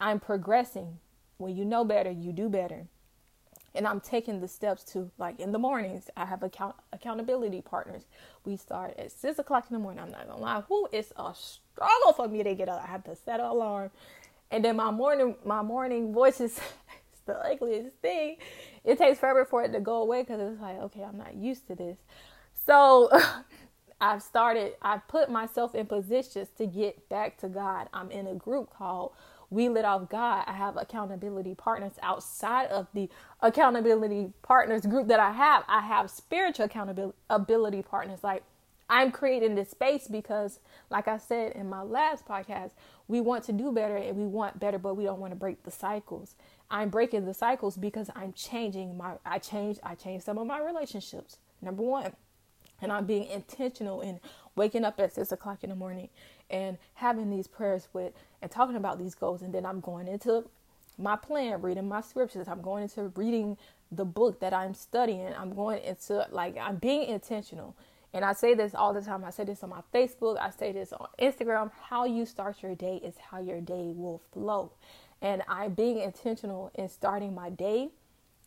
I'm 0.00 0.18
progressing. 0.18 0.98
When 1.36 1.56
you 1.56 1.64
know 1.64 1.84
better, 1.84 2.10
you 2.10 2.32
do 2.32 2.48
better. 2.48 2.86
And 3.78 3.88
I'm 3.88 4.00
taking 4.00 4.40
the 4.40 4.48
steps 4.48 4.84
to, 4.94 5.10
like 5.18 5.40
in 5.40 5.52
the 5.52 5.60
mornings, 5.60 6.10
I 6.18 6.26
have 6.26 6.44
account 6.44 6.76
accountability 6.92 7.62
partners. 7.62 8.04
We 8.44 8.56
start 8.58 8.96
at 8.98 9.12
six 9.12 9.40
o'clock 9.40 9.66
in 9.70 9.74
the 9.74 9.80
morning. 9.80 10.04
I'm 10.04 10.12
not 10.12 10.28
gonna 10.28 10.42
lie, 10.42 10.62
who 10.68 10.88
is 10.92 11.14
a 11.16 11.34
struggle 11.34 12.14
for 12.16 12.28
me 12.28 12.44
to 12.44 12.56
get 12.56 12.68
up. 12.68 12.82
I 12.84 12.88
have 12.88 13.04
to 13.06 13.16
set 13.16 13.40
an 13.40 13.46
alarm, 13.46 13.92
and 14.52 14.64
then 14.64 14.76
my 14.76 14.92
morning 14.92 15.36
my 15.46 15.62
morning 15.62 16.14
voice 16.14 16.42
is 16.42 16.60
the 17.26 17.38
ugliest 17.38 17.96
thing. 18.02 18.38
It 18.84 18.98
takes 18.98 19.20
forever 19.20 19.46
for 19.46 19.64
it 19.64 19.72
to 19.74 19.80
go 19.80 20.02
away 20.02 20.22
because 20.22 20.40
it's 20.40 20.62
like, 20.62 20.78
okay, 20.82 21.04
I'm 21.04 21.18
not 21.18 21.36
used 21.36 21.68
to 21.68 21.76
this. 21.76 21.98
So 22.66 23.10
I've 24.00 24.22
started, 24.22 24.74
I've 24.82 25.08
put 25.08 25.30
myself 25.30 25.74
in 25.74 25.86
positions 25.86 26.50
to 26.58 26.66
get 26.66 27.08
back 27.10 27.38
to 27.38 27.48
God. 27.48 27.88
I'm 27.94 28.10
in 28.12 28.28
a 28.28 28.34
group 28.36 28.70
called 28.72 29.12
We 29.50 29.68
Lit 29.68 29.84
Off 29.84 30.08
God. 30.08 30.44
I 30.46 30.52
have 30.52 30.76
accountability 30.76 31.54
partners 31.54 31.92
outside 32.02 32.66
of 32.66 32.86
the 32.92 33.08
accountability 33.40 34.32
partners 34.42 34.84
group 34.86 35.08
that 35.08 35.20
I 35.20 35.32
have. 35.32 35.64
I 35.68 35.80
have 35.80 36.10
spiritual 36.10 36.66
accountability 36.66 37.82
partners. 37.82 38.22
Like 38.22 38.42
I'm 38.90 39.10
creating 39.10 39.54
this 39.54 39.70
space 39.70 40.08
because, 40.08 40.60
like 40.90 41.08
I 41.08 41.18
said 41.18 41.52
in 41.52 41.68
my 41.68 41.82
last 41.82 42.26
podcast, 42.26 42.72
we 43.06 43.20
want 43.20 43.44
to 43.44 43.52
do 43.52 43.72
better 43.72 43.96
and 43.96 44.16
we 44.16 44.26
want 44.26 44.60
better, 44.60 44.78
but 44.78 44.94
we 44.96 45.04
don't 45.04 45.20
want 45.20 45.32
to 45.32 45.38
break 45.38 45.62
the 45.62 45.70
cycles. 45.70 46.34
I'm 46.70 46.90
breaking 46.90 47.24
the 47.24 47.34
cycles 47.34 47.76
because 47.76 48.10
I'm 48.14 48.32
changing 48.34 48.96
my, 48.96 49.14
I 49.24 49.38
changed, 49.38 49.80
I 49.82 49.94
changed 49.94 50.26
some 50.26 50.38
of 50.38 50.46
my 50.46 50.60
relationships. 50.60 51.38
Number 51.62 51.82
one 51.82 52.12
and 52.80 52.92
I'm 52.92 53.06
being 53.06 53.28
intentional 53.28 54.00
in 54.00 54.20
waking 54.56 54.84
up 54.84 55.00
at 55.00 55.14
six 55.14 55.32
o'clock 55.32 55.64
in 55.64 55.70
the 55.70 55.76
morning 55.76 56.08
and 56.50 56.78
having 56.94 57.30
these 57.30 57.46
prayers 57.46 57.88
with 57.92 58.12
and 58.42 58.50
talking 58.50 58.76
about 58.76 58.98
these 58.98 59.14
goals. 59.14 59.42
And 59.42 59.52
then 59.52 59.66
I'm 59.66 59.80
going 59.80 60.08
into 60.08 60.44
my 60.98 61.16
plan, 61.16 61.62
reading 61.62 61.88
my 61.88 62.00
scriptures. 62.00 62.48
I'm 62.48 62.62
going 62.62 62.84
into 62.84 63.08
reading 63.14 63.56
the 63.92 64.04
book 64.04 64.40
that 64.40 64.52
I'm 64.52 64.74
studying. 64.74 65.32
I'm 65.38 65.54
going 65.54 65.82
into 65.82 66.26
like, 66.30 66.56
I'm 66.58 66.76
being 66.76 67.08
intentional. 67.08 67.74
And 68.12 68.24
I 68.24 68.32
say 68.32 68.54
this 68.54 68.74
all 68.74 68.94
the 68.94 69.02
time. 69.02 69.24
I 69.24 69.30
say 69.30 69.44
this 69.44 69.62
on 69.62 69.70
my 69.70 69.82
Facebook. 69.94 70.38
I 70.38 70.50
say 70.50 70.72
this 70.72 70.92
on 70.92 71.08
Instagram. 71.20 71.70
How 71.88 72.04
you 72.04 72.24
start 72.26 72.62
your 72.62 72.74
day 72.74 73.00
is 73.02 73.14
how 73.30 73.40
your 73.40 73.60
day 73.60 73.92
will 73.94 74.22
flow. 74.32 74.72
And 75.20 75.42
I'm 75.48 75.74
being 75.74 75.98
intentional 75.98 76.70
in 76.74 76.88
starting 76.88 77.34
my 77.34 77.50
day 77.50 77.90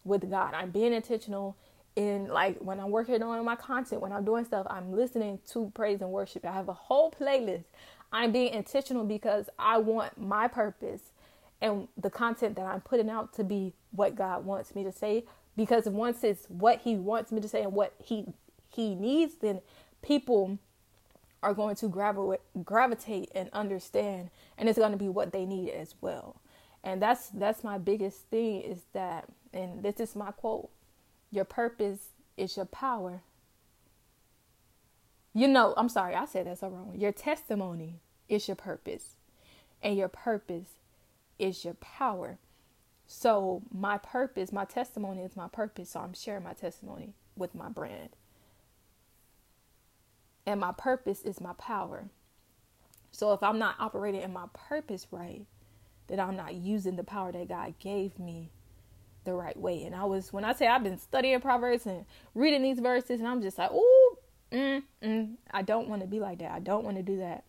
with 0.03 0.29
God. 0.29 0.53
I'm 0.53 0.72
being 0.72 0.93
intentional 0.93 1.55
in 1.95 2.27
like 2.27 2.57
when 2.60 2.79
I'm 2.79 2.91
working 2.91 3.21
on 3.21 3.43
my 3.45 3.55
content, 3.55 4.01
when 4.01 4.12
I'm 4.12 4.24
doing 4.24 4.45
stuff, 4.45 4.65
I'm 4.69 4.93
listening 4.93 5.39
to 5.51 5.71
praise 5.74 6.01
and 6.01 6.12
worship. 6.12 6.45
I 6.45 6.51
have 6.51 6.69
a 6.69 6.74
whole 6.74 7.12
playlist. 7.12 7.65
I'm 8.13 8.31
being 8.31 8.53
intentional 8.53 9.03
because 9.05 9.50
I 9.57 9.77
want 9.77 10.19
my 10.19 10.48
purpose 10.48 11.01
and 11.62 11.88
the 11.98 12.10
content 12.10 12.55
that 12.55 12.65
I'm 12.65 12.81
putting 12.81 13.10
out 13.10 13.33
to 13.33 13.43
be 13.43 13.74
what 13.91 14.15
God 14.15 14.45
wants 14.45 14.75
me 14.75 14.83
to 14.83 14.91
say. 14.91 15.25
Because 15.55 15.86
once 15.88 16.24
it's 16.24 16.45
what 16.48 16.81
He 16.81 16.95
wants 16.95 17.31
me 17.31 17.41
to 17.41 17.48
say 17.48 17.62
and 17.62 17.74
what 17.74 17.93
He 18.03 18.25
He 18.69 18.95
needs, 18.95 19.36
then 19.36 19.62
people 20.01 20.57
are 21.43 21.53
going 21.53 21.75
to 21.75 21.88
gravitate 21.88 22.41
gravitate 22.63 23.29
and 23.36 23.50
understand, 23.51 24.29
and 24.57 24.69
it's 24.69 24.77
going 24.77 24.91
to 24.91 24.98
be 24.98 25.10
what 25.10 25.33
they 25.33 25.45
need 25.45 25.71
as 25.71 25.95
well. 26.00 26.41
And 26.83 27.01
that's 27.01 27.29
that's 27.29 27.63
my 27.63 27.77
biggest 27.77 28.27
thing 28.29 28.62
is 28.62 28.83
that, 28.93 29.25
and 29.53 29.83
this 29.83 30.00
is 30.00 30.15
my 30.15 30.31
quote 30.31 30.69
your 31.31 31.45
purpose 31.45 32.09
is 32.38 32.55
your 32.57 32.65
power. 32.65 33.23
You 35.33 35.47
know, 35.47 35.73
I'm 35.77 35.89
sorry, 35.89 36.13
I 36.13 36.25
said 36.25 36.45
that 36.45 36.59
so 36.59 36.67
wrong. 36.67 36.93
Your 36.97 37.13
testimony 37.13 38.01
is 38.27 38.47
your 38.47 38.55
purpose, 38.55 39.15
and 39.81 39.97
your 39.97 40.09
purpose 40.09 40.73
is 41.39 41.63
your 41.63 41.75
power. 41.75 42.38
So, 43.07 43.61
my 43.73 43.97
purpose, 43.97 44.51
my 44.51 44.65
testimony 44.65 45.21
is 45.21 45.35
my 45.35 45.47
purpose. 45.47 45.91
So, 45.91 46.01
I'm 46.01 46.13
sharing 46.13 46.43
my 46.43 46.53
testimony 46.53 47.13
with 47.35 47.55
my 47.55 47.69
brand. 47.69 48.09
And 50.45 50.59
my 50.59 50.71
purpose 50.71 51.21
is 51.21 51.41
my 51.41 51.53
power. 51.53 52.09
So, 53.11 53.33
if 53.33 53.43
I'm 53.43 53.59
not 53.59 53.75
operating 53.79 54.21
in 54.21 54.33
my 54.33 54.45
purpose 54.53 55.07
right, 55.11 55.45
then 56.07 56.19
I'm 56.19 56.35
not 56.35 56.55
using 56.55 56.95
the 56.97 57.03
power 57.03 57.31
that 57.31 57.47
God 57.47 57.73
gave 57.79 58.19
me 58.19 58.51
the 59.23 59.33
right 59.33 59.57
way. 59.57 59.83
And 59.83 59.95
I 59.95 60.03
was, 60.05 60.33
when 60.33 60.43
I 60.43 60.53
say 60.53 60.67
I've 60.67 60.83
been 60.83 60.97
studying 60.97 61.39
Proverbs 61.41 61.85
and 61.85 62.05
reading 62.33 62.61
these 62.61 62.79
verses, 62.79 63.19
and 63.19 63.27
I'm 63.27 63.41
just 63.41 63.57
like, 63.57 63.71
ooh, 63.71 64.17
mm, 64.51 64.83
mm, 65.03 65.35
I 65.51 65.61
don't 65.61 65.87
want 65.87 66.01
to 66.01 66.07
be 66.07 66.19
like 66.19 66.39
that. 66.39 66.51
I 66.51 66.59
don't 66.59 66.83
want 66.83 66.97
to 66.97 67.03
do 67.03 67.17
that. 67.17 67.43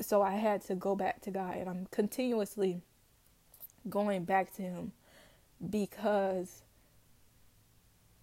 So 0.00 0.22
I 0.22 0.32
had 0.32 0.62
to 0.66 0.74
go 0.74 0.94
back 0.94 1.20
to 1.22 1.30
God, 1.30 1.56
and 1.56 1.68
I'm 1.68 1.86
continuously 1.90 2.82
going 3.88 4.24
back 4.24 4.54
to 4.56 4.62
Him 4.62 4.92
because 5.68 6.62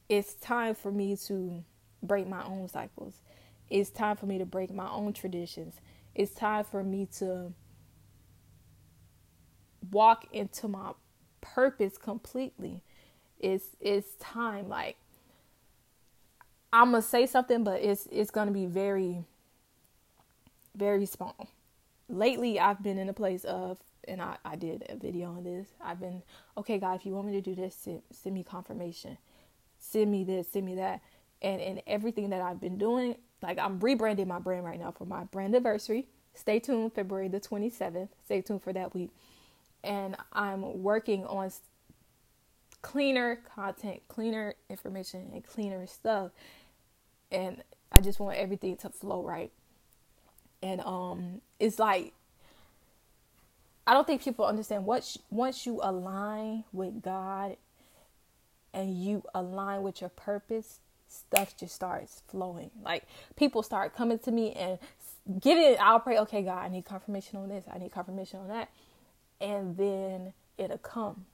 it's 0.09 0.33
time 0.35 0.73
for 0.73 0.91
me 0.91 1.15
to 1.27 1.63
break 2.01 2.27
my 2.27 2.43
own 2.45 2.67
cycles. 2.67 3.15
It's 3.69 3.89
time 3.89 4.15
for 4.15 4.25
me 4.25 4.37
to 4.37 4.45
break 4.45 4.73
my 4.73 4.89
own 4.89 5.13
traditions. 5.13 5.75
It's 6.15 6.31
time 6.31 6.63
for 6.63 6.83
me 6.83 7.07
to 7.17 7.53
walk 9.91 10.25
into 10.31 10.67
my 10.67 10.91
purpose 11.53 11.97
completely. 11.97 12.81
It's 13.39 13.75
it's 13.79 14.15
time. 14.19 14.69
Like 14.69 14.97
I'm 16.73 16.91
gonna 16.91 17.01
say 17.01 17.25
something, 17.25 17.63
but 17.63 17.81
it's 17.81 18.07
it's 18.11 18.31
gonna 18.31 18.51
be 18.51 18.65
very 18.65 19.23
very 20.75 21.05
small. 21.05 21.49
Lately, 22.09 22.59
I've 22.59 22.81
been 22.81 22.97
in 22.97 23.09
a 23.09 23.13
place 23.13 23.43
of, 23.43 23.79
and 24.07 24.21
I, 24.21 24.37
I 24.45 24.55
did 24.55 24.85
a 24.89 24.95
video 24.95 25.29
on 25.29 25.43
this. 25.43 25.67
I've 25.83 25.99
been 25.99 26.23
okay, 26.57 26.77
God. 26.77 26.95
If 26.95 27.05
you 27.05 27.13
want 27.13 27.27
me 27.27 27.33
to 27.33 27.41
do 27.41 27.55
this, 27.55 27.75
send, 27.75 28.01
send 28.11 28.35
me 28.35 28.43
confirmation. 28.43 29.17
Send 29.79 30.09
me 30.11 30.23
this. 30.23 30.47
Send 30.51 30.65
me 30.65 30.75
that. 30.75 31.01
And 31.41 31.61
and 31.61 31.81
everything 31.87 32.29
that 32.29 32.41
I've 32.41 32.61
been 32.61 32.77
doing, 32.77 33.15
like 33.41 33.59
I'm 33.59 33.79
rebranding 33.79 34.27
my 34.27 34.39
brand 34.39 34.65
right 34.65 34.79
now 34.79 34.91
for 34.91 35.05
my 35.05 35.23
brand 35.25 35.53
anniversary. 35.55 36.07
Stay 36.33 36.59
tuned, 36.59 36.93
February 36.93 37.27
the 37.29 37.39
27th. 37.39 38.09
Stay 38.25 38.41
tuned 38.41 38.61
for 38.61 38.71
that 38.71 38.93
week 38.93 39.09
and 39.87 40.17
I'm 40.33 40.83
working 40.83 41.25
on 41.25 41.49
cleaner 42.81 43.39
content, 43.55 44.01
cleaner 44.09 44.55
information, 44.69 45.31
and 45.33 45.43
cleaner 45.43 45.87
stuff. 45.87 46.31
And 47.31 47.63
I 47.91 48.01
just 48.01 48.19
want 48.19 48.37
everything 48.37 48.75
to 48.77 48.89
flow 48.89 49.23
right. 49.23 49.51
And 50.61 50.81
um, 50.81 51.41
it's 51.59 51.79
like 51.79 52.13
I 53.85 53.93
don't 53.93 54.05
think 54.05 54.21
people 54.21 54.45
understand 54.45 54.85
what 54.85 55.15
once 55.29 55.65
you 55.65 55.79
align 55.81 56.65
with 56.73 57.01
God 57.01 57.55
and 58.73 59.01
you 59.01 59.23
align 59.33 59.81
with 59.81 60.01
your 60.01 60.09
purpose, 60.09 60.81
stuff 61.07 61.55
just 61.57 61.73
starts 61.73 62.21
flowing. 62.27 62.71
Like 62.83 63.05
people 63.37 63.63
start 63.63 63.95
coming 63.95 64.19
to 64.19 64.31
me 64.31 64.51
and 64.51 64.79
giving. 65.39 65.77
I'll 65.79 66.01
pray, 66.01 66.17
okay, 66.19 66.41
God, 66.41 66.65
I 66.65 66.67
need 66.67 66.83
confirmation 66.83 67.39
on 67.39 67.47
this. 67.47 67.63
I 67.73 67.77
need 67.77 67.93
confirmation 67.93 68.41
on 68.41 68.49
that 68.49 68.69
and 69.41 69.77
then 69.77 70.33
it'll 70.57 70.77
come 70.79 71.25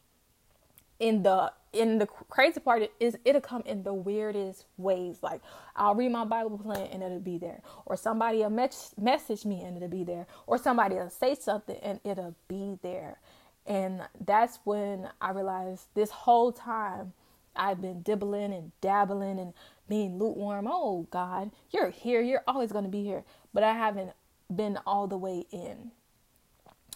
in 1.00 1.24
the 1.24 1.52
in 1.74 2.00
the 2.00 2.08
crazy 2.08 2.60
part 2.60 2.90
is 3.00 3.18
it'll 3.26 3.42
come 3.42 3.64
in 3.66 3.84
the 3.84 3.94
weirdest 3.94 4.66
ways 4.78 5.20
like 5.24 5.42
i'll 5.76 5.96
read 5.96 6.12
my 6.12 6.26
bible 6.26 6.58
plan 6.58 6.88
and 6.92 7.04
it'll 7.04 7.20
be 7.20 7.38
there 7.38 7.62
or 7.86 7.98
somebody 7.98 8.40
will 8.40 8.50
mess- 8.50 8.94
message 9.00 9.46
me 9.46 9.62
and 9.62 9.78
it'll 9.78 9.90
be 9.90 10.04
there 10.04 10.28
or 10.48 10.58
somebody 10.58 10.96
will 10.96 11.10
say 11.10 11.36
something 11.36 11.78
and 11.84 12.00
it'll 12.06 12.36
be 12.48 12.78
there 12.84 13.20
And 13.68 14.04
that's 14.26 14.60
when 14.66 15.10
I 15.22 15.32
realized 15.32 15.88
this 15.96 16.12
whole 16.12 16.54
time 16.54 17.14
I've 17.56 17.82
been 17.82 18.02
dibbling 18.04 18.54
and 18.54 18.72
dabbling 18.82 19.40
and 19.40 19.54
being 19.90 20.20
lukewarm. 20.20 20.68
Oh 20.70 21.08
God, 21.12 21.52
you're 21.72 21.92
here. 21.92 22.22
You're 22.22 22.44
always 22.48 22.72
going 22.74 22.86
to 22.86 22.92
be 22.92 23.04
here. 23.04 23.26
But 23.54 23.64
I 23.64 23.74
haven't 23.74 24.12
been 24.56 24.80
all 24.88 25.08
the 25.08 25.18
way 25.18 25.46
in. 25.52 25.92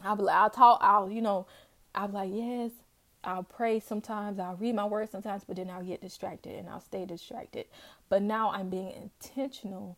I'll 0.03 0.15
be 0.15 0.23
like, 0.23 0.35
I'll 0.35 0.49
talk, 0.49 0.79
I'll, 0.81 1.09
you 1.09 1.21
know, 1.21 1.47
I'll 1.95 2.07
be 2.07 2.13
like, 2.13 2.29
yes, 2.33 2.71
I'll 3.23 3.43
pray 3.43 3.79
sometimes, 3.79 4.39
I'll 4.39 4.55
read 4.55 4.75
my 4.75 4.85
word 4.85 5.09
sometimes, 5.11 5.43
but 5.43 5.57
then 5.57 5.69
I'll 5.69 5.83
get 5.83 6.01
distracted 6.01 6.55
and 6.55 6.69
I'll 6.69 6.79
stay 6.79 7.05
distracted. 7.05 7.65
But 8.09 8.21
now 8.21 8.51
I'm 8.51 8.69
being 8.69 8.93
intentional 8.93 9.97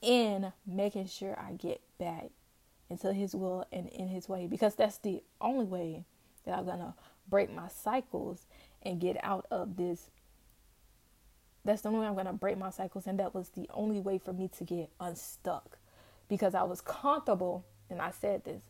in 0.00 0.52
making 0.66 1.06
sure 1.06 1.38
I 1.38 1.52
get 1.52 1.80
back 1.98 2.30
into 2.90 3.12
His 3.12 3.34
will 3.34 3.66
and 3.72 3.88
in 3.88 4.08
His 4.08 4.28
way 4.28 4.46
because 4.46 4.74
that's 4.74 4.98
the 4.98 5.22
only 5.40 5.64
way 5.64 6.04
that 6.44 6.58
I'm 6.58 6.66
to 6.66 6.94
break 7.28 7.52
my 7.54 7.68
cycles 7.68 8.46
and 8.82 9.00
get 9.00 9.16
out 9.22 9.46
of 9.50 9.76
this. 9.76 10.10
That's 11.64 11.82
the 11.82 11.88
only 11.88 12.00
way 12.00 12.06
I'm 12.06 12.26
to 12.26 12.32
break 12.32 12.56
my 12.56 12.70
cycles. 12.70 13.06
And 13.06 13.18
that 13.18 13.34
was 13.34 13.48
the 13.50 13.68
only 13.74 13.98
way 13.98 14.18
for 14.18 14.32
me 14.32 14.48
to 14.56 14.64
get 14.64 14.90
unstuck 15.00 15.78
because 16.28 16.54
I 16.54 16.62
was 16.62 16.80
comfortable. 16.80 17.64
And 17.90 18.00
I 18.00 18.10
said 18.10 18.44
this 18.44 18.62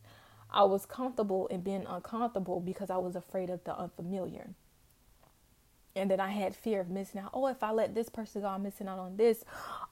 I 0.51 0.65
was 0.65 0.87
comfortable 0.87 1.47
in 1.49 1.61
being 1.61 1.85
uncomfortable 1.89 2.61
because 2.61 2.91
I 2.91 2.97
was 2.97 3.17
afraid 3.17 3.51
of 3.51 3.65
the 3.65 3.77
unfamiliar. 3.77 4.51
And 5.95 6.11
then 6.11 6.21
I 6.21 6.29
had 6.29 6.55
fear 6.55 6.81
of 6.81 6.91
missing 6.91 7.23
out. 7.23 7.31
Oh, 7.33 7.47
if 7.47 7.63
I 7.63 7.71
let 7.73 7.95
this 7.95 8.11
person 8.11 8.43
go, 8.43 8.49
I'm 8.49 8.63
missing 8.63 8.87
out 8.87 8.99
on 8.99 9.17
this. 9.17 9.45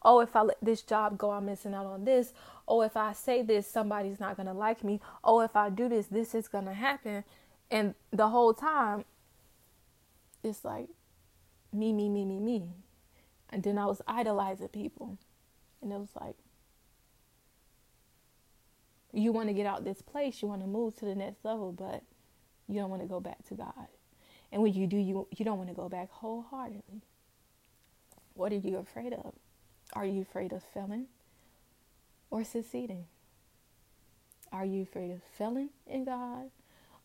Oh, 0.02 0.20
if 0.20 0.37
I 0.37 0.42
let 0.42 0.58
this 0.61 0.82
job 0.82 1.16
go, 1.16 1.30
I'm 1.30 1.46
missing 1.46 1.73
out 1.73 1.87
on 1.87 2.04
this. 2.04 2.34
Oh, 2.68 2.82
if 2.82 2.94
I 2.94 3.14
say 3.14 3.40
this, 3.40 3.66
somebody's 3.66 4.20
not 4.20 4.37
going 4.37 4.46
to 4.46 4.52
like 4.52 4.84
me. 4.84 5.00
Oh, 5.25 5.40
if 5.40 5.56
I 5.56 5.70
do 5.70 5.88
this, 5.88 6.06
this 6.06 6.34
is 6.34 6.46
going 6.46 6.66
to 6.66 6.75
happen. 6.75 7.25
And 7.70 7.94
the 8.12 8.28
whole 8.28 8.52
time, 8.52 9.06
it's 10.42 10.62
like 10.62 10.88
me, 11.73 11.92
me, 11.94 12.11
me, 12.11 12.26
me, 12.26 12.38
me. 12.38 12.64
And 13.49 13.62
then 13.62 13.78
I 13.78 13.87
was 13.87 14.02
idolizing 14.06 14.68
people. 14.68 15.16
And 15.80 15.90
it 15.90 15.99
was 15.99 16.11
like, 16.20 16.37
you 19.14 19.33
want 19.33 19.49
to 19.49 19.54
get 19.54 19.66
out 19.66 19.85
this 19.85 20.02
place, 20.02 20.42
you 20.42 20.49
want 20.49 20.61
to 20.62 20.66
move 20.66 20.97
to 20.97 21.04
the 21.04 21.14
next 21.14 21.44
level, 21.44 21.73
but 21.73 22.02
you 22.68 22.80
don't 22.80 22.90
want 22.90 23.02
to 23.02 23.09
go 23.09 23.21
back 23.21 23.44
to 23.49 23.54
God. 23.54 23.88
And 24.52 24.62
when 24.62 24.73
you 24.73 24.87
do, 24.87 24.97
you 24.97 25.26
you 25.37 25.44
don't 25.44 25.59
want 25.59 25.71
to 25.71 25.75
go 25.75 25.88
back 25.88 26.11
wholeheartedly. 26.11 27.02
What 28.35 28.52
are 28.52 28.56
you 28.56 28.76
afraid 28.78 29.12
of? 29.12 29.33
Are 29.92 30.04
you 30.04 30.23
afraid 30.23 30.52
of 30.52 30.62
failing 30.62 31.06
or 32.30 32.44
succeeding? 32.44 33.06
Are 34.52 34.64
you 34.64 34.83
afraid 34.83 35.11
of 35.11 35.21
failing 35.37 35.71
in 35.87 36.04
God 36.04 36.50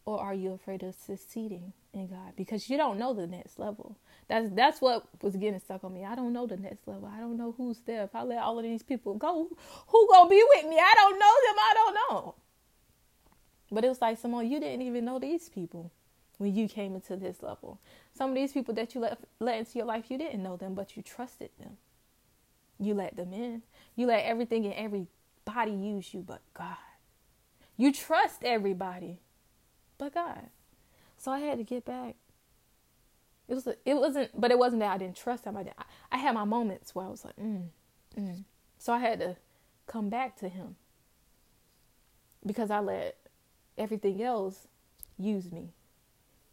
or 0.10 0.20
are 0.20 0.34
you 0.34 0.54
afraid 0.54 0.82
of 0.82 0.96
succeeding 0.96 1.72
in 1.94 2.08
God? 2.08 2.34
Because 2.36 2.68
you 2.68 2.78
don't 2.78 2.98
know 2.98 3.14
the 3.14 3.28
next 3.28 3.60
level. 3.60 3.96
That's 4.28 4.50
that's 4.54 4.82
what 4.82 5.08
was 5.22 5.36
getting 5.36 5.60
stuck 5.60 5.84
on 5.84 5.94
me. 5.94 6.04
I 6.04 6.16
don't 6.16 6.34
know 6.34 6.48
the 6.48 6.58
next 6.58 6.88
level. 6.88 7.12
I 7.14 7.20
don't 7.20 7.38
know 7.38 7.54
who's 7.56 7.80
there. 7.82 8.04
If 8.06 8.16
I 8.16 8.24
let 8.24 8.40
all 8.40 8.58
of 8.58 8.64
these 8.64 8.82
people 8.82 9.14
go, 9.14 9.50
who 9.88 10.08
gonna 10.10 10.30
be 10.30 10.44
with 10.56 10.66
me? 10.66 10.78
I 10.80 10.94
don't 10.96 11.20
know 11.20 11.36
them. 11.46 11.56
I 11.60 11.74
don't 11.76 11.94
know. 11.94 12.36
But 13.72 13.86
it 13.86 13.90
was 13.90 14.02
like, 14.02 14.18
Simone, 14.18 14.50
you 14.50 14.60
didn't 14.60 14.82
even 14.82 15.06
know 15.06 15.20
these 15.20 15.48
people 15.48 15.92
when 16.40 16.56
you 16.56 16.68
came 16.68 16.96
into 16.96 17.16
this 17.16 17.44
level. 17.44 17.80
Some 18.18 18.32
of 18.32 18.36
these 18.36 18.52
people 18.52 18.74
that 18.74 18.96
you 18.96 19.02
let 19.02 19.20
let 19.40 19.60
into 19.60 19.78
your 19.78 19.86
life, 19.86 20.06
you 20.10 20.18
didn't 20.18 20.42
know 20.42 20.58
them, 20.58 20.74
but 20.74 20.98
you 20.98 21.04
trusted 21.04 21.52
them. 21.60 21.78
You 22.80 22.96
let 22.96 23.16
them 23.16 23.32
in. 23.32 23.62
You 23.96 24.08
let 24.08 24.26
everything 24.26 24.66
and 24.66 24.74
everybody 24.74 25.72
use 25.72 26.16
you, 26.16 26.22
but 26.22 26.42
God. 26.56 26.78
You 27.78 27.94
trust 27.94 28.44
everybody, 28.44 29.20
but 30.00 30.16
God. 30.16 30.50
So 31.18 31.32
I 31.32 31.40
had 31.40 31.60
to 31.60 31.64
get 31.64 31.86
back 31.86 32.16
it 33.50 33.56
was 33.56 33.68
it 33.68 33.96
wasn't, 33.96 34.40
but 34.40 34.52
it 34.52 34.60
wasn't 34.60 34.82
that 34.82 34.94
I 34.94 34.98
didn't 35.00 35.18
trust 35.18 35.46
him. 35.46 35.58
I 35.58 35.64
did, 35.64 35.74
I, 36.12 36.18
had 36.18 36.36
my 36.36 36.46
moments 36.46 36.94
where 36.94 37.06
I 37.06 37.10
was 37.10 37.26
like, 37.26 37.36
mm, 37.36 37.66
mm. 38.18 38.44
so 38.78 38.94
I 38.94 39.00
had 39.00 39.20
to 39.20 39.38
come 39.88 40.08
back 40.08 40.38
to 40.38 40.50
him 40.50 40.76
because 42.46 42.70
I 42.70 42.80
let 42.80 43.18
everything 43.76 44.22
else 44.22 44.68
use 45.18 45.52
me, 45.52 45.74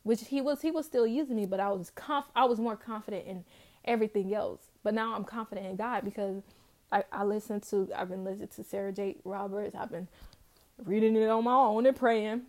which 0.05 0.29
he 0.29 0.41
was 0.41 0.63
he 0.63 0.71
was 0.71 0.87
still 0.87 1.07
using 1.07 1.37
me, 1.37 1.45
but 1.45 1.61
I 1.61 1.69
was 1.69 1.91
conf- 1.91 2.33
I 2.35 2.47
was 2.47 2.59
more 2.59 2.77
confident 2.77 3.27
in 3.27 3.45
everything 3.85 4.35
else. 4.35 4.63
But 4.83 4.95
now 4.95 5.15
I'm 5.15 5.25
confident 5.25 5.67
in 5.67 5.77
God 5.77 6.03
because 6.03 6.45
I, 6.91 7.05
I 7.13 7.25
listen 7.25 7.61
to 7.61 7.91
I've 7.95 8.09
been 8.09 8.25
listening 8.25 8.49
to 8.57 8.65
Sarah 8.65 8.93
Jakes 8.93 9.21
Roberts. 9.27 9.77
I've 9.79 9.91
been 9.91 10.09
reading 10.83 11.15
it 11.15 11.29
on 11.29 11.45
my 11.45 11.55
own 11.55 11.85
and 11.85 11.95
praying, 11.97 12.43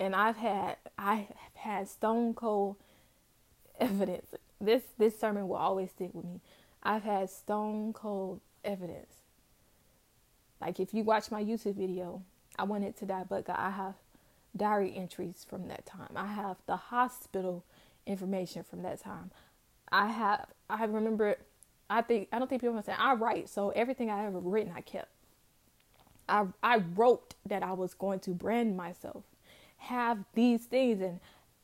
and 0.00 0.14
I've 0.14 0.36
had 0.36 0.76
I 0.98 1.14
have 1.16 1.54
had 1.54 1.88
stone 1.88 2.34
cold 2.34 2.76
evidence. 3.78 4.34
This 4.60 4.82
this 4.98 5.18
sermon 5.18 5.48
will 5.48 5.56
always 5.56 5.90
stick 5.90 6.10
with 6.12 6.24
me. 6.24 6.40
I've 6.82 7.02
had 7.04 7.30
stone 7.30 7.92
cold 7.92 8.40
evidence. 8.64 9.14
Like 10.60 10.80
if 10.80 10.94
you 10.94 11.02
watch 11.02 11.30
my 11.30 11.42
YouTube 11.42 11.76
video, 11.76 12.22
I 12.58 12.64
wanted 12.64 12.96
to 12.98 13.06
die, 13.06 13.24
but 13.28 13.44
God, 13.44 13.56
I 13.58 13.70
have 13.70 13.94
diary 14.56 14.94
entries 14.96 15.44
from 15.48 15.68
that 15.68 15.84
time. 15.84 16.10
I 16.16 16.26
have 16.26 16.56
the 16.66 16.76
hospital 16.76 17.64
information 18.06 18.62
from 18.62 18.82
that 18.82 19.00
time. 19.00 19.30
I 19.90 20.08
have 20.08 20.46
I 20.68 20.84
remember 20.84 21.36
I 21.90 22.02
think 22.02 22.28
I 22.32 22.38
don't 22.38 22.48
think 22.48 22.60
people 22.62 22.74
understand 22.74 22.98
I 23.00 23.14
write, 23.14 23.48
so 23.48 23.70
everything 23.70 24.10
I 24.10 24.26
ever 24.26 24.38
written 24.38 24.72
I 24.74 24.80
kept. 24.80 25.08
I 26.28 26.46
I 26.62 26.78
wrote 26.94 27.34
that 27.46 27.62
I 27.62 27.72
was 27.72 27.94
going 27.94 28.20
to 28.20 28.30
brand 28.30 28.76
myself, 28.76 29.24
have 29.84 30.18
these 30.34 30.64
things, 30.64 31.00
and 31.00 31.20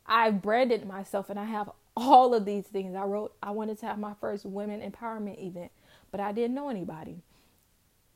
I 0.07 0.31
branded 0.31 0.87
myself, 0.87 1.31
and 1.31 1.39
I 1.39 1.45
have 1.45 1.71
all 1.97 2.35
of 2.35 2.45
these 2.45 2.65
things. 2.65 2.95
I 2.95 3.05
wrote, 3.05 3.35
I 3.43 3.51
wanted 3.51 3.79
to 3.81 3.87
have 3.87 3.99
my 3.99 4.15
first 4.21 4.47
women 4.47 4.81
empowerment 4.81 5.43
event, 5.43 5.73
but 6.11 6.21
I 6.21 6.33
didn't 6.33 6.55
know 6.55 6.69
anybody. 6.69 7.23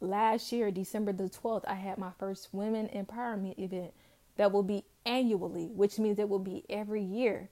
Last 0.00 0.52
year, 0.52 0.70
December 0.70 1.12
the 1.12 1.24
12th, 1.24 1.64
I 1.66 1.74
had 1.74 1.98
my 1.98 2.10
first 2.18 2.48
women 2.52 2.88
empowerment 2.94 3.58
event 3.58 3.92
that 4.36 4.52
will 4.52 4.62
be 4.62 4.84
annually, 5.06 5.66
which 5.66 5.98
means 5.98 6.18
it 6.18 6.28
will 6.28 6.38
be 6.38 6.64
every 6.68 7.02
year. 7.02 7.48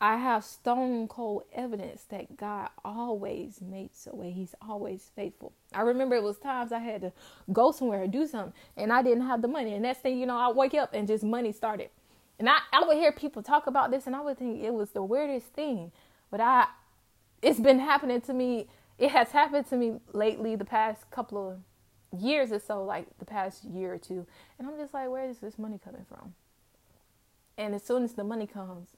I 0.00 0.16
have 0.16 0.44
stone 0.44 1.08
cold 1.08 1.42
evidence 1.52 2.04
that 2.04 2.36
God 2.36 2.70
always 2.84 3.60
makes 3.60 4.06
a 4.10 4.16
way. 4.16 4.30
He's 4.30 4.54
always 4.66 5.10
faithful. 5.14 5.52
I 5.74 5.82
remember 5.82 6.16
it 6.16 6.22
was 6.22 6.38
times 6.38 6.72
I 6.72 6.78
had 6.78 7.02
to 7.02 7.12
go 7.52 7.70
somewhere 7.70 8.04
or 8.04 8.06
do 8.06 8.26
something 8.26 8.54
and 8.76 8.92
I 8.92 9.02
didn't 9.02 9.26
have 9.26 9.42
the 9.42 9.48
money. 9.48 9.74
And 9.74 9.82
next 9.82 10.00
thing 10.00 10.18
you 10.18 10.24
know, 10.24 10.38
I 10.38 10.50
wake 10.50 10.72
up 10.74 10.94
and 10.94 11.06
just 11.06 11.22
money 11.22 11.52
started 11.52 11.90
and 12.40 12.48
I, 12.48 12.58
I 12.72 12.82
would 12.86 12.96
hear 12.96 13.12
people 13.12 13.42
talk 13.42 13.66
about 13.66 13.90
this 13.90 14.06
and 14.06 14.16
I 14.16 14.22
would 14.22 14.38
think 14.38 14.64
it 14.64 14.72
was 14.72 14.90
the 14.90 15.02
weirdest 15.02 15.48
thing. 15.48 15.92
But 16.30 16.40
I 16.40 16.66
it's 17.42 17.60
been 17.60 17.78
happening 17.78 18.22
to 18.22 18.32
me. 18.32 18.68
It 18.98 19.10
has 19.10 19.30
happened 19.30 19.68
to 19.68 19.76
me 19.76 20.00
lately 20.12 20.56
the 20.56 20.64
past 20.64 21.10
couple 21.10 21.50
of 21.50 22.20
years 22.20 22.50
or 22.50 22.58
so, 22.58 22.82
like 22.82 23.06
the 23.18 23.24
past 23.26 23.64
year 23.64 23.92
or 23.92 23.98
two. 23.98 24.26
And 24.58 24.66
I'm 24.66 24.76
just 24.78 24.94
like, 24.94 25.10
where 25.10 25.28
is 25.28 25.38
this 25.38 25.58
money 25.58 25.78
coming 25.82 26.04
from? 26.08 26.34
And 27.56 27.74
as 27.74 27.82
soon 27.82 28.04
as 28.04 28.14
the 28.14 28.24
money 28.24 28.46
comes, 28.46 28.88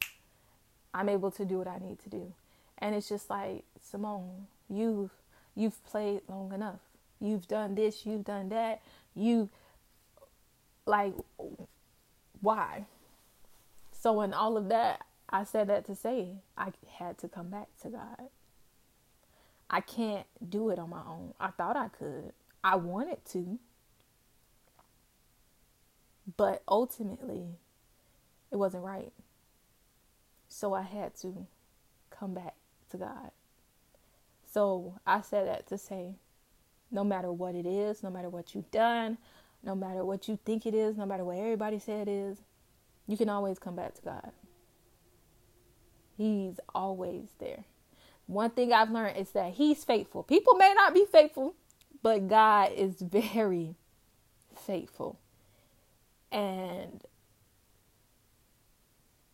I'm 0.95 1.09
able 1.09 1.31
to 1.33 1.45
do 1.45 1.59
what 1.59 1.69
I 1.69 1.79
need 1.79 1.99
to 2.01 2.11
do. 2.11 2.33
And 2.79 2.95
it's 2.95 3.09
just 3.09 3.31
like, 3.31 3.65
Simone, 3.81 4.47
you've 4.69 5.11
you've 5.55 5.85
played 5.85 6.23
long 6.29 6.53
enough. 6.53 6.81
You've 7.21 7.47
done 7.47 7.75
this, 7.75 8.05
you've 8.05 8.25
done 8.25 8.49
that. 8.51 8.83
You 9.15 9.49
like 10.87 11.15
why? 12.41 12.87
So, 13.93 14.21
in 14.23 14.35
all 14.35 14.57
of 14.57 14.69
that, 14.69 15.07
I 15.31 15.45
said 15.45 15.69
that 15.69 15.87
to 15.87 15.95
say 15.95 16.35
I 16.59 16.73
had 16.99 17.19
to 17.19 17.29
come 17.29 17.49
back 17.49 17.69
to 17.83 17.89
God. 17.89 18.29
I 19.71 19.81
can't 19.81 20.27
do 20.47 20.71
it 20.71 20.79
on 20.79 20.91
my 20.91 21.01
own. 21.09 21.35
I 21.41 21.49
thought 21.49 21.77
I 21.77 21.89
could, 21.89 22.33
I 22.63 22.77
wanted 22.77 23.25
to. 23.27 23.59
But 26.37 26.63
ultimately, 26.69 27.45
it 28.51 28.57
wasn't 28.57 28.85
right. 28.85 29.13
So 30.53 30.75
I 30.75 30.83
had 30.83 31.17
to 31.23 31.47
come 32.11 32.35
back 32.35 32.55
to 32.91 32.99
God. 32.99 33.31
So 34.53 34.95
I 35.07 35.23
said 35.23 35.49
that 35.49 35.67
to 35.69 35.79
say 35.79 36.17
no 36.91 37.03
matter 37.03 37.33
what 37.33 37.55
it 37.55 37.65
is, 37.65 38.03
no 38.03 38.11
matter 38.11 38.29
what 38.29 38.55
you've 38.55 38.71
done, 38.71 39.17
no 39.65 39.75
matter 39.75 40.05
what 40.05 40.29
you 40.29 40.39
think 40.45 40.67
it 40.67 40.75
is, 40.75 40.97
no 40.97 41.07
matter 41.07 41.25
what 41.25 41.39
everybody 41.39 41.79
said 41.79 42.07
it 42.07 42.13
is, 42.13 42.39
you 43.09 43.17
can 43.17 43.31
always 43.31 43.59
come 43.59 43.77
back 43.77 43.95
to 43.95 44.03
God. 44.03 44.31
He's 46.19 46.61
always 46.75 47.29
there. 47.39 47.65
One 48.27 48.51
thing 48.51 48.75
I've 48.75 48.91
learned 48.91 49.17
is 49.17 49.31
that 49.31 49.55
He's 49.55 49.85
faithful. 49.85 50.23
People 50.23 50.55
may 50.55 50.75
not 50.75 50.93
be 50.93 51.07
faithful, 51.11 51.55
but 52.03 52.29
God 52.29 52.73
is 52.77 52.97
very 53.01 53.75
faithful. 54.55 55.19
And 56.31 57.03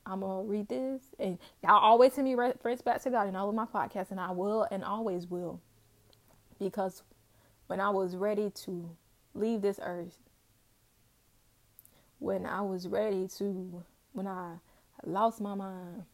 I'm 0.09 0.21
gonna 0.21 0.43
read 0.43 0.69
this, 0.69 1.03
and 1.19 1.39
y'all 1.63 1.79
always 1.79 2.15
send 2.15 2.27
me 2.27 2.35
reference 2.35 2.81
back 2.83 3.03
to 3.03 3.11
God 3.11 3.29
in 3.29 3.37
all 3.37 3.49
of 3.49 3.55
my 3.55 3.67
podcasts, 3.67 4.11
and 4.11 4.19
I 4.21 4.31
will 4.31 4.67
and 4.71 4.83
always 4.83 5.27
will, 5.27 5.61
because 6.59 7.03
when 7.67 7.81
I 7.81 7.91
was 7.91 8.17
ready 8.17 8.51
to 8.65 8.91
leave 9.35 9.63
this 9.63 9.79
earth, 9.83 10.19
when 12.19 12.47
I 12.47 12.63
was 12.63 12.89
ready 12.89 13.29
to, 13.39 13.85
when 14.13 14.27
I 14.27 14.55
lost 15.05 15.41
my 15.41 15.55
mind, 15.55 16.05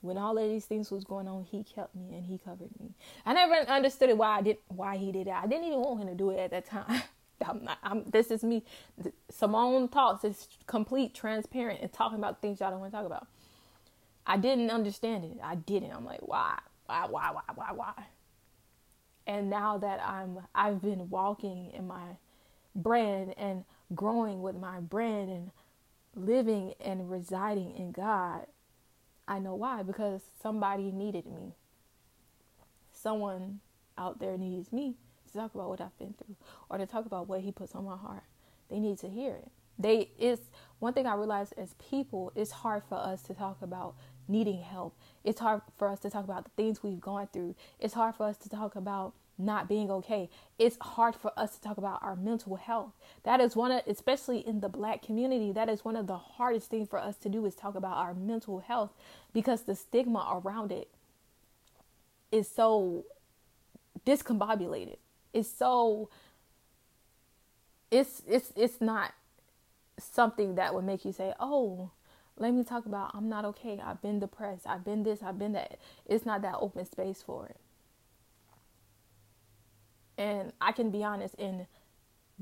when 0.00 0.16
all 0.16 0.38
of 0.38 0.48
these 0.48 0.66
things 0.66 0.90
was 0.90 1.04
going 1.04 1.26
on, 1.26 1.44
he 1.44 1.64
kept 1.64 1.94
me 1.96 2.14
and 2.14 2.24
he 2.24 2.38
covered 2.38 2.70
me. 2.78 2.94
I 3.26 3.32
never 3.32 3.54
understood 3.68 4.16
why 4.16 4.38
I 4.38 4.42
did 4.42 4.58
why 4.68 4.96
he 4.96 5.10
did 5.10 5.26
it. 5.26 5.32
I 5.32 5.46
didn't 5.46 5.64
even 5.64 5.80
want 5.80 6.02
him 6.02 6.08
to 6.08 6.14
do 6.14 6.30
it 6.30 6.38
at 6.38 6.50
that 6.52 6.66
time. 6.66 7.02
I'm 7.46 7.64
not, 7.64 7.78
I'm, 7.82 8.04
this 8.04 8.30
is 8.30 8.42
me. 8.42 8.64
Simone 9.30 9.88
Talks 9.88 10.24
is 10.24 10.48
complete 10.66 11.14
transparent 11.14 11.80
and 11.80 11.92
talking 11.92 12.18
about 12.18 12.42
things 12.42 12.60
y'all 12.60 12.70
don't 12.70 12.80
want 12.80 12.92
to 12.92 12.96
talk 12.96 13.06
about. 13.06 13.28
I 14.28 14.36
didn't 14.36 14.70
understand 14.70 15.24
it. 15.24 15.38
I 15.42 15.54
didn't. 15.54 15.90
I'm 15.90 16.04
like, 16.04 16.20
why, 16.20 16.58
why, 16.86 17.06
why, 17.08 17.30
why, 17.32 17.42
why, 17.54 17.72
why? 17.74 17.94
And 19.26 19.48
now 19.48 19.78
that 19.78 20.02
I'm, 20.06 20.40
I've 20.54 20.82
been 20.82 21.08
walking 21.08 21.70
in 21.72 21.86
my 21.86 22.16
brand 22.76 23.34
and 23.38 23.64
growing 23.94 24.42
with 24.42 24.56
my 24.56 24.80
brand 24.80 25.30
and 25.30 25.50
living 26.14 26.74
and 26.80 27.10
residing 27.10 27.74
in 27.74 27.90
God, 27.90 28.46
I 29.26 29.38
know 29.38 29.54
why. 29.54 29.82
Because 29.82 30.20
somebody 30.42 30.92
needed 30.92 31.26
me. 31.26 31.54
Someone 32.92 33.60
out 33.96 34.20
there 34.20 34.36
needs 34.36 34.72
me 34.72 34.94
to 35.26 35.38
talk 35.38 35.54
about 35.54 35.70
what 35.70 35.80
I've 35.80 35.98
been 35.98 36.14
through 36.14 36.36
or 36.68 36.78
to 36.78 36.86
talk 36.86 37.06
about 37.06 37.28
what 37.28 37.40
he 37.40 37.50
puts 37.50 37.74
on 37.74 37.84
my 37.84 37.96
heart. 37.96 38.24
They 38.70 38.78
need 38.78 38.98
to 38.98 39.08
hear 39.08 39.34
it. 39.34 39.48
They 39.78 40.10
it's 40.18 40.42
one 40.80 40.92
thing 40.92 41.06
I 41.06 41.14
realize 41.14 41.52
as 41.52 41.74
people, 41.74 42.32
it's 42.34 42.50
hard 42.50 42.82
for 42.88 42.96
us 42.96 43.22
to 43.22 43.34
talk 43.34 43.58
about 43.62 43.94
needing 44.28 44.62
help. 44.62 44.94
It's 45.24 45.40
hard 45.40 45.62
for 45.76 45.88
us 45.88 46.00
to 46.00 46.10
talk 46.10 46.24
about 46.24 46.44
the 46.44 46.50
things 46.56 46.82
we've 46.82 47.00
gone 47.00 47.28
through. 47.32 47.54
It's 47.80 47.94
hard 47.94 48.14
for 48.14 48.26
us 48.26 48.36
to 48.38 48.48
talk 48.48 48.76
about 48.76 49.14
not 49.38 49.68
being 49.68 49.90
okay. 49.90 50.28
It's 50.58 50.76
hard 50.80 51.14
for 51.14 51.32
us 51.38 51.54
to 51.56 51.60
talk 51.60 51.78
about 51.78 52.02
our 52.02 52.16
mental 52.16 52.56
health. 52.56 52.92
That 53.22 53.40
is 53.40 53.54
one 53.54 53.70
of 53.70 53.82
especially 53.86 54.46
in 54.46 54.60
the 54.60 54.68
black 54.68 55.02
community, 55.02 55.52
that 55.52 55.68
is 55.68 55.84
one 55.84 55.96
of 55.96 56.06
the 56.06 56.18
hardest 56.18 56.70
things 56.70 56.88
for 56.88 56.98
us 56.98 57.16
to 57.18 57.28
do 57.28 57.46
is 57.46 57.54
talk 57.54 57.74
about 57.76 57.96
our 57.96 58.14
mental 58.14 58.58
health 58.58 58.92
because 59.32 59.62
the 59.62 59.76
stigma 59.76 60.40
around 60.44 60.72
it 60.72 60.88
is 62.32 62.48
so 62.48 63.04
discombobulated 64.06 64.96
It's 65.32 65.48
so 65.48 66.08
it's 67.90 68.22
it's 68.26 68.52
it's 68.56 68.80
not 68.80 69.12
something 69.98 70.56
that 70.56 70.74
would 70.74 70.84
make 70.84 71.04
you 71.04 71.12
say, 71.12 71.32
"Oh, 71.40 71.90
let 72.38 72.52
me 72.54 72.64
talk 72.64 72.86
about 72.86 73.12
I'm 73.14 73.28
not 73.28 73.44
okay. 73.46 73.80
I've 73.84 74.00
been 74.02 74.18
depressed. 74.18 74.66
I've 74.66 74.84
been 74.84 75.02
this, 75.02 75.22
I've 75.22 75.38
been 75.38 75.52
that." 75.52 75.78
It's 76.06 76.26
not 76.26 76.42
that 76.42 76.56
open 76.60 76.84
space 76.86 77.22
for 77.22 77.46
it. 77.46 77.56
And 80.16 80.52
I 80.60 80.72
can 80.72 80.90
be 80.90 81.04
honest 81.04 81.34
in 81.36 81.66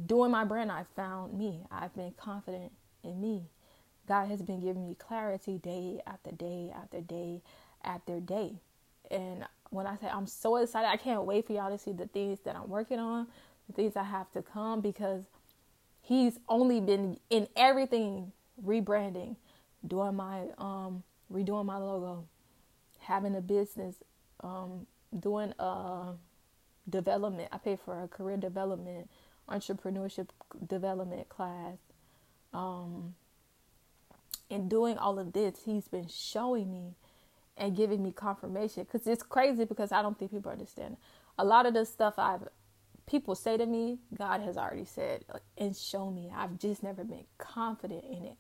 doing 0.07 0.31
my 0.31 0.45
brand, 0.45 0.73
I 0.73 0.85
found 0.95 1.35
me. 1.35 1.65
I've 1.71 1.95
been 1.95 2.13
confident 2.17 2.73
in 3.03 3.21
me. 3.21 3.45
God 4.07 4.29
has 4.29 4.43
been 4.43 4.61
giving 4.61 4.87
me 4.89 4.95
clarity 4.95 5.59
day 5.59 6.01
after 6.07 6.31
day 6.31 6.73
after 6.75 7.01
day 7.01 7.43
after 7.85 8.21
day. 8.21 8.55
And 9.11 9.45
when 9.71 9.87
I 9.87 9.97
say 9.97 10.09
I'm 10.09 10.27
so 10.27 10.57
excited, 10.57 10.89
I 10.89 10.97
can't 10.97 11.25
wait 11.25 11.47
for 11.47 11.53
y'all 11.53 11.71
to 11.71 11.79
see 11.79 11.93
the 11.93 12.07
things 12.07 12.41
that 12.41 12.57
I'm 12.57 12.69
working 12.69 12.99
on, 12.99 13.27
the 13.67 13.73
things 13.73 13.97
I 13.97 14.05
have 14.05 14.31
to 14.33 14.43
come 14.43 14.81
because 14.81 15.25
he's 16.03 16.39
only 16.49 16.81
been 16.81 17.19
in 17.31 17.49
everything 17.57 18.33
rebranding, 18.65 19.37
doing 19.87 20.17
my 20.17 20.43
um 20.59 21.03
redoing 21.33 21.67
my 21.67 21.79
logo, 21.79 22.27
having 23.01 23.37
a 23.37 23.41
business, 23.41 23.97
um 24.43 24.87
doing 25.19 25.53
a 25.59 26.13
development. 26.89 27.49
I 27.53 27.59
pay 27.59 27.77
for 27.77 28.03
a 28.03 28.09
career 28.09 28.37
development, 28.37 29.11
entrepreneurship 29.49 30.29
development 30.67 31.29
class. 31.29 31.79
Um 32.53 33.15
in 34.51 34.69
doing 34.69 34.97
all 34.99 35.19
of 35.19 35.33
this, 35.33 35.63
he's 35.65 35.89
been 35.89 36.09
showing 36.09 36.71
me 36.73 36.95
and 37.57 37.77
giving 37.77 38.03
me 38.03 38.13
confirmation 38.13 38.85
because 38.85 39.07
it's 39.07 39.23
crazy 39.23 39.65
because 39.65 39.93
I 39.93 40.03
don't 40.03 40.19
think 40.19 40.31
people 40.31 40.53
understand. 40.53 40.97
A 41.39 41.45
lot 41.45 41.67
of 41.67 41.75
the 41.75 41.85
stuff 41.85 42.15
I've 42.19 42.49
people 43.07 43.35
say 43.35 43.57
to 43.57 43.67
me, 43.67 43.99
God 44.17 44.41
has 44.43 44.57
already 44.57 44.85
said 44.85 45.25
and 45.57 45.77
shown 45.77 46.15
me. 46.15 46.31
I've 46.35 46.59
just 46.59 46.83
never 46.83 47.05
been 47.05 47.25
confident 47.39 48.05
in 48.05 48.25
it. 48.25 48.37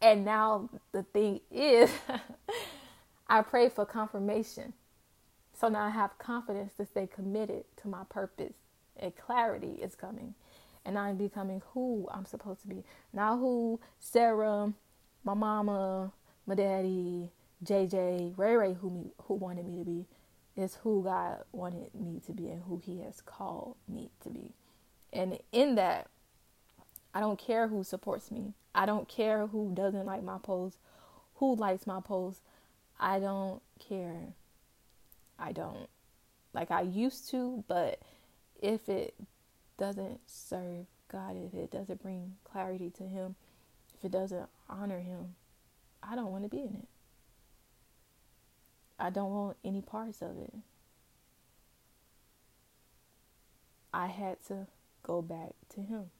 And 0.00 0.24
now 0.24 0.68
the 0.92 1.02
thing 1.02 1.40
is, 1.50 1.90
I 3.28 3.42
pray 3.42 3.68
for 3.68 3.86
confirmation. 3.86 4.74
So 5.58 5.68
now 5.68 5.84
I 5.84 5.90
have 5.90 6.18
confidence 6.18 6.74
to 6.74 6.86
stay 6.86 7.06
committed 7.06 7.64
to 7.82 7.88
my 7.88 8.04
purpose. 8.08 8.54
And 8.96 9.16
clarity 9.16 9.78
is 9.80 9.94
coming. 9.94 10.34
And 10.84 10.98
I'm 10.98 11.16
becoming 11.16 11.62
who 11.72 12.08
I'm 12.12 12.26
supposed 12.26 12.62
to 12.62 12.68
be. 12.68 12.84
Not 13.12 13.38
who 13.38 13.80
Sarah, 13.98 14.72
my 15.24 15.34
mama, 15.34 16.12
my 16.46 16.54
daddy, 16.54 17.30
JJ, 17.64 18.36
Ray 18.36 18.56
Ray, 18.56 18.74
who 18.74 18.90
me, 18.90 19.12
who 19.22 19.34
wanted 19.34 19.66
me 19.66 19.78
to 19.78 19.84
be, 19.84 20.06
is 20.56 20.76
who 20.82 21.02
God 21.02 21.38
wanted 21.52 21.94
me 21.94 22.20
to 22.26 22.32
be 22.32 22.48
and 22.48 22.62
who 22.64 22.80
He 22.84 23.00
has 23.00 23.20
called 23.22 23.76
me 23.88 24.10
to 24.22 24.28
be. 24.28 24.52
And 25.12 25.38
in 25.52 25.76
that, 25.76 26.08
I 27.14 27.20
don't 27.20 27.38
care 27.38 27.68
who 27.68 27.84
supports 27.84 28.30
me. 28.30 28.52
I 28.74 28.84
don't 28.86 29.08
care 29.08 29.46
who 29.46 29.72
doesn't 29.72 30.04
like 30.04 30.22
my 30.22 30.38
post, 30.38 30.78
who 31.36 31.54
likes 31.54 31.86
my 31.86 32.00
post. 32.00 32.40
I 32.98 33.20
don't 33.20 33.62
care. 33.78 34.34
I 35.38 35.52
don't. 35.52 35.88
Like 36.52 36.70
I 36.70 36.82
used 36.82 37.30
to, 37.30 37.64
but 37.68 38.00
if 38.60 38.88
it 38.88 39.14
doesn't 39.78 40.20
serve 40.26 40.86
God, 41.10 41.36
if 41.36 41.54
it 41.54 41.70
doesn't 41.70 42.02
bring 42.02 42.34
clarity 42.44 42.90
to 42.98 43.04
Him, 43.04 43.36
if 43.96 44.04
it 44.04 44.10
doesn't 44.10 44.48
honor 44.68 44.98
Him, 44.98 45.36
I 46.02 46.16
don't 46.16 46.32
want 46.32 46.42
to 46.42 46.50
be 46.50 46.60
in 46.60 46.74
it. 46.82 46.88
I 48.98 49.10
don't 49.10 49.30
want 49.30 49.56
any 49.64 49.80
parts 49.80 50.22
of 50.22 50.38
it. 50.38 50.54
I 53.92 54.06
had 54.06 54.44
to 54.48 54.66
go 55.02 55.22
back 55.22 55.50
to 55.74 55.80
him. 55.80 56.10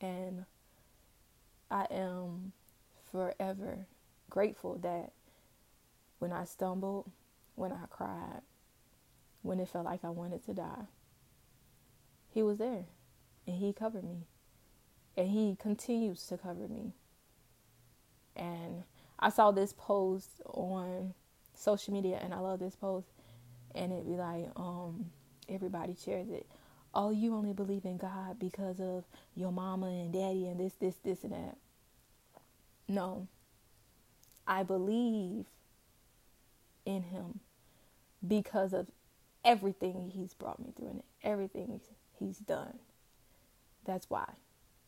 And 0.00 0.44
I 1.70 1.86
am 1.90 2.52
forever 3.10 3.86
grateful 4.28 4.78
that 4.78 5.12
when 6.18 6.32
I 6.32 6.44
stumbled, 6.44 7.10
when 7.54 7.72
I 7.72 7.86
cried, 7.90 8.42
when 9.42 9.60
it 9.60 9.68
felt 9.68 9.84
like 9.84 10.04
I 10.04 10.10
wanted 10.10 10.44
to 10.46 10.54
die, 10.54 10.86
he 12.30 12.42
was 12.42 12.58
there 12.58 12.84
and 13.46 13.56
he 13.56 13.72
covered 13.72 14.04
me. 14.04 14.26
And 15.16 15.30
he 15.30 15.56
continues 15.58 16.26
to 16.26 16.36
cover 16.36 16.68
me. 16.68 16.92
And 18.34 18.82
I 19.18 19.30
saw 19.30 19.50
this 19.50 19.72
post 19.72 20.42
on 20.44 21.14
social 21.54 21.94
media 21.94 22.18
and 22.22 22.34
I 22.34 22.38
love 22.38 22.58
this 22.58 22.76
post 22.76 23.08
and 23.74 23.92
it'd 23.92 24.06
be 24.06 24.16
like, 24.16 24.50
um, 24.56 25.06
everybody 25.48 25.94
shares 25.94 26.28
it. 26.28 26.46
Oh, 26.98 27.10
you 27.10 27.34
only 27.34 27.52
believe 27.52 27.84
in 27.84 27.98
God 27.98 28.38
because 28.38 28.80
of 28.80 29.04
your 29.34 29.52
mama 29.52 29.88
and 29.88 30.14
daddy 30.14 30.46
and 30.48 30.58
this, 30.58 30.72
this, 30.80 30.96
this 31.04 31.24
and 31.24 31.34
that. 31.34 31.58
No. 32.88 33.28
I 34.46 34.62
believe 34.62 35.44
in 36.86 37.02
him 37.02 37.40
because 38.26 38.72
of 38.72 38.86
everything 39.44 40.10
he's 40.14 40.32
brought 40.32 40.58
me 40.58 40.72
through 40.74 40.88
and 40.88 41.02
everything 41.22 41.82
he's 42.18 42.38
done. 42.38 42.78
That's 43.84 44.08
why. 44.08 44.32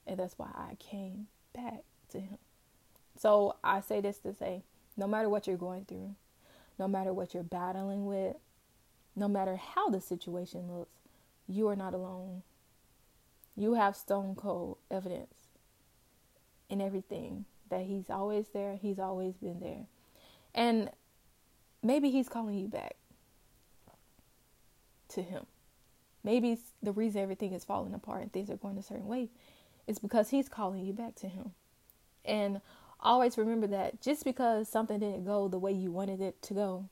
And 0.07 0.19
that's 0.19 0.39
why 0.39 0.49
I 0.55 0.77
came 0.77 1.27
back 1.53 1.83
to 2.13 2.21
him. 2.21 2.39
So 3.19 3.57
I 3.63 3.83
say 3.83 4.01
this 4.01 4.17
to 4.21 4.33
say 4.33 4.63
no 4.97 5.07
matter 5.07 5.29
what 5.29 5.47
you're 5.47 5.59
going 5.59 5.85
through, 5.85 6.15
no 6.79 6.89
matter 6.89 7.13
what 7.13 7.35
you're 7.35 7.43
battling 7.43 8.07
with, 8.07 8.37
no 9.15 9.29
matter 9.29 9.57
how 9.57 9.91
the 9.91 10.01
situation 10.01 10.73
looks, 10.73 10.98
you 11.49 11.69
are 11.69 11.77
not 11.77 11.95
alone. 11.95 12.43
You 13.57 13.75
have 13.75 13.97
stone 13.97 14.35
cold 14.37 14.79
evidence 14.91 15.35
in 16.69 16.81
everything 16.81 17.47
that 17.71 17.83
He's 17.83 18.11
always 18.11 18.47
there, 18.53 18.77
He's 18.77 18.99
always 18.99 19.35
been 19.37 19.61
there. 19.61 19.87
And 20.55 20.91
maybe 21.83 22.11
He's 22.11 22.29
calling 22.29 22.59
you 22.59 22.69
back 22.69 22.97
to 25.09 25.23
Him. 25.23 25.47
Maybe 26.23 26.59
the 26.83 26.93
reason 26.93 27.23
everything 27.23 27.53
is 27.53 27.65
falling 27.65 27.95
apart 27.95 28.23
and 28.23 28.33
things 28.33 28.51
are 28.51 28.57
going 28.57 28.79
a 28.79 28.83
certain 28.83 29.07
way 29.07 29.31
is 29.87 29.99
because 29.99 30.31
He's 30.31 30.49
calling 30.49 30.85
you 30.85 30.93
back 30.93 31.15
to 31.17 31.29
Him. 31.29 31.53
And 32.25 32.61
always 33.01 33.39
remember 33.39 33.67
that 33.69 34.03
just 34.03 34.25
because 34.25 34.69
something 34.69 34.99
didn't 34.99 35.25
go 35.25 35.49
the 35.49 35.59
way 35.59 35.73
you 35.73 35.91
wanted 35.91 36.21
it 36.21 36.43
to 36.43 36.55
go, 36.55 36.89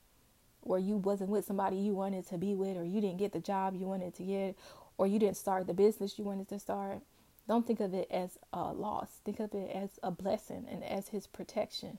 or 0.67 0.79
you 0.79 0.97
wasn't 0.97 1.29
with 1.29 1.45
somebody 1.45 1.77
you 1.77 1.93
wanted 1.93 2.27
to 2.27 2.37
be 2.37 2.55
with, 2.55 2.77
or 2.77 2.83
you 2.83 3.01
didn't 3.01 3.17
get 3.17 3.31
the 3.31 3.39
job 3.39 3.75
you 3.75 3.87
wanted 3.87 4.13
to 4.15 4.23
get, 4.23 4.57
or 4.97 5.07
you 5.07 5.19
didn't 5.19 5.37
start 5.37 5.67
the 5.67 5.73
business 5.73 6.17
you 6.17 6.25
wanted 6.25 6.47
to 6.49 6.59
start, 6.59 7.01
don't 7.47 7.65
think 7.65 7.79
of 7.79 7.93
it 7.93 8.07
as 8.11 8.37
a 8.51 8.73
loss. 8.73 9.21
Think 9.23 9.39
of 9.39 9.53
it 9.53 9.71
as 9.73 9.99
a 10.03 10.11
blessing 10.11 10.65
and 10.69 10.83
as 10.83 11.09
his 11.09 11.27
protection. 11.27 11.97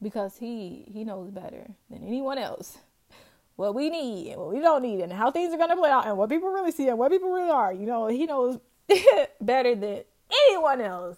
Because 0.00 0.38
he 0.38 0.84
he 0.92 1.04
knows 1.04 1.30
better 1.30 1.66
than 1.90 2.04
anyone 2.04 2.38
else 2.38 2.78
what 3.56 3.74
we 3.74 3.90
need 3.90 4.32
and 4.32 4.40
what 4.40 4.52
we 4.52 4.60
don't 4.60 4.82
need 4.82 5.00
and 5.00 5.12
how 5.12 5.30
things 5.30 5.52
are 5.52 5.58
gonna 5.58 5.76
play 5.76 5.90
out 5.90 6.06
and 6.06 6.16
what 6.16 6.28
people 6.28 6.50
really 6.50 6.72
see 6.72 6.88
and 6.88 6.98
what 6.98 7.10
people 7.10 7.30
really 7.30 7.50
are. 7.50 7.72
You 7.72 7.86
know, 7.86 8.06
he 8.06 8.26
knows 8.26 8.58
better 9.40 9.74
than 9.74 10.02
anyone 10.48 10.80
else 10.80 11.16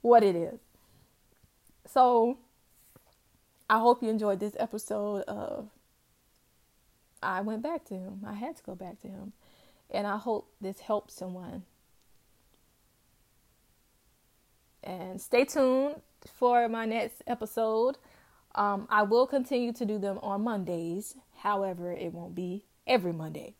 what 0.00 0.22
it 0.22 0.36
is. 0.36 0.58
So 1.86 2.38
I 3.68 3.78
hope 3.78 4.02
you 4.02 4.10
enjoyed 4.10 4.40
this 4.40 4.56
episode 4.58 5.22
of 5.22 5.68
I 7.22 7.40
went 7.40 7.62
back 7.62 7.84
to 7.86 7.94
him. 7.94 8.22
I 8.26 8.34
had 8.34 8.56
to 8.56 8.62
go 8.62 8.74
back 8.74 9.00
to 9.02 9.08
him. 9.08 9.32
And 9.90 10.06
I 10.06 10.16
hope 10.16 10.50
this 10.60 10.80
helps 10.80 11.14
someone. 11.14 11.62
And 14.82 15.20
stay 15.20 15.44
tuned 15.44 15.96
for 16.26 16.68
my 16.68 16.84
next 16.86 17.22
episode. 17.26 17.98
Um, 18.54 18.86
I 18.90 19.02
will 19.02 19.26
continue 19.26 19.72
to 19.74 19.84
do 19.84 19.98
them 19.98 20.18
on 20.22 20.42
Mondays. 20.42 21.16
However, 21.38 21.92
it 21.92 22.12
won't 22.12 22.34
be 22.34 22.64
every 22.86 23.12
Monday. 23.12 23.54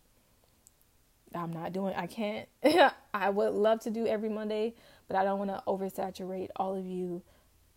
I'm 1.35 1.53
not 1.53 1.73
doing 1.73 1.95
I 1.95 2.07
can't 2.07 2.47
I 3.15 3.31
would 3.31 3.55
love 3.55 3.81
to 3.81 3.91
do 3.91 4.07
every 4.07 4.29
Monday, 4.29 4.75
but 5.09 5.17
I 5.17 5.25
don't 5.25 5.39
want 5.39 5.51
to 5.51 5.63
oversaturate 5.67 6.49
all 6.57 6.77
of 6.77 6.85
you 6.85 7.23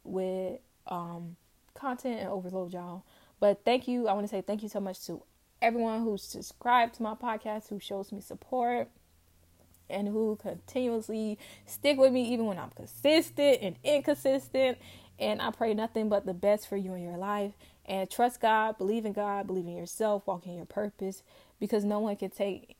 with 0.04 0.60
um, 0.88 1.38
content 1.76 2.20
and 2.22 2.30
overload 2.30 2.74
y'all. 2.74 3.04
But 3.40 3.64
thank 3.66 3.88
you. 3.88 4.08
I 4.08 4.14
want 4.14 4.26
to 4.26 4.30
say 4.30 4.42
thank 4.42 4.64
you 4.64 4.70
so 4.70 4.80
much 4.80 5.06
to 5.06 5.22
everyone 5.62 6.04
who's 6.04 6.24
subscribed 6.24 6.96
to 6.96 7.04
my 7.04 7.14
podcast, 7.14 7.70
who 7.70 7.80
shows 7.80 8.12
me 8.12 8.22
support, 8.22 8.90
and 9.90 10.08
who 10.08 10.38
continuously 10.42 11.38
stick 11.66 11.98
with 11.98 12.12
me 12.12 12.28
even 12.34 12.46
when 12.46 12.58
I'm 12.58 12.72
consistent 12.72 13.60
and 13.62 13.76
inconsistent. 13.84 14.78
And 15.20 15.42
I 15.42 15.52
pray 15.52 15.74
nothing 15.74 16.10
but 16.10 16.26
the 16.26 16.34
best 16.34 16.68
for 16.68 16.76
you 16.76 16.94
in 16.94 17.04
your 17.04 17.18
life. 17.18 17.54
And 17.86 18.10
trust 18.10 18.42
God, 18.42 18.78
believe 18.78 19.06
in 19.06 19.14
God, 19.14 19.48
believe 19.48 19.68
in 19.68 19.78
yourself, 19.78 20.26
walk 20.26 20.46
in 20.48 20.56
your 20.56 20.66
purpose, 20.66 21.24
because 21.60 21.86
no 21.86 22.00
one 22.00 22.16
can 22.16 22.32
take 22.32 22.76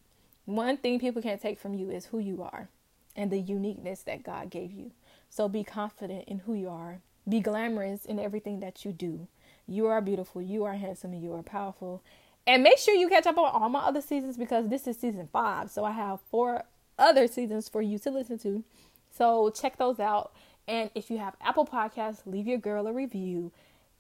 one 0.46 0.78
thing 0.78 1.00
people 1.00 1.22
can't 1.22 1.42
take 1.42 1.60
from 1.60 1.74
you 1.74 1.90
is 1.90 2.08
who 2.08 2.20
you 2.20 2.44
are 2.44 2.70
and 3.16 3.32
the 3.32 3.40
uniqueness 3.40 4.04
that 4.04 4.24
God 4.24 4.50
gave 4.50 4.72
you. 4.72 4.92
So 5.30 5.50
be 5.50 5.64
confident 5.64 6.26
in 6.28 6.40
who 6.40 6.54
you 6.54 6.70
are. 6.70 7.00
Be 7.28 7.40
glamorous 7.40 8.06
in 8.06 8.20
everything 8.20 8.60
that 8.60 8.86
you 8.86 8.92
do. 8.92 9.28
You 9.68 9.88
are 9.88 10.02
beautiful, 10.02 10.42
you 10.42 10.64
are 10.64 10.74
handsome, 10.74 11.14
and 11.14 11.24
you 11.24 11.34
are 11.34 11.44
powerful. 11.44 12.04
And 12.48 12.62
make 12.62 12.78
sure 12.78 12.94
you 12.94 13.10
catch 13.10 13.26
up 13.26 13.38
on 13.38 13.50
all 13.52 13.70
my 13.70 13.80
other 13.80 14.02
seasons 14.02 14.38
because 14.38 14.70
this 14.70 14.88
is 14.88 14.98
season 14.98 15.28
five. 15.32 15.72
So 15.72 15.84
I 15.84 15.92
have 15.92 16.20
four 16.30 16.64
other 17.00 17.28
seasons 17.28 17.68
for 17.68 17.82
you 17.82 17.98
to 18.00 18.12
listen 18.12 18.38
to. 18.40 18.64
So 19.10 19.50
check 19.50 19.78
those 19.78 20.00
out. 20.00 20.34
And 20.68 20.90
if 20.94 21.10
you 21.10 21.18
have 21.18 21.36
Apple 21.42 21.66
Podcasts, 21.66 22.22
leave 22.26 22.48
your 22.48 22.58
girl 22.58 22.88
a 22.88 22.94
review. 22.94 23.52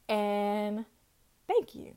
And 0.07 0.85
thank 1.47 1.73
you. 1.73 1.95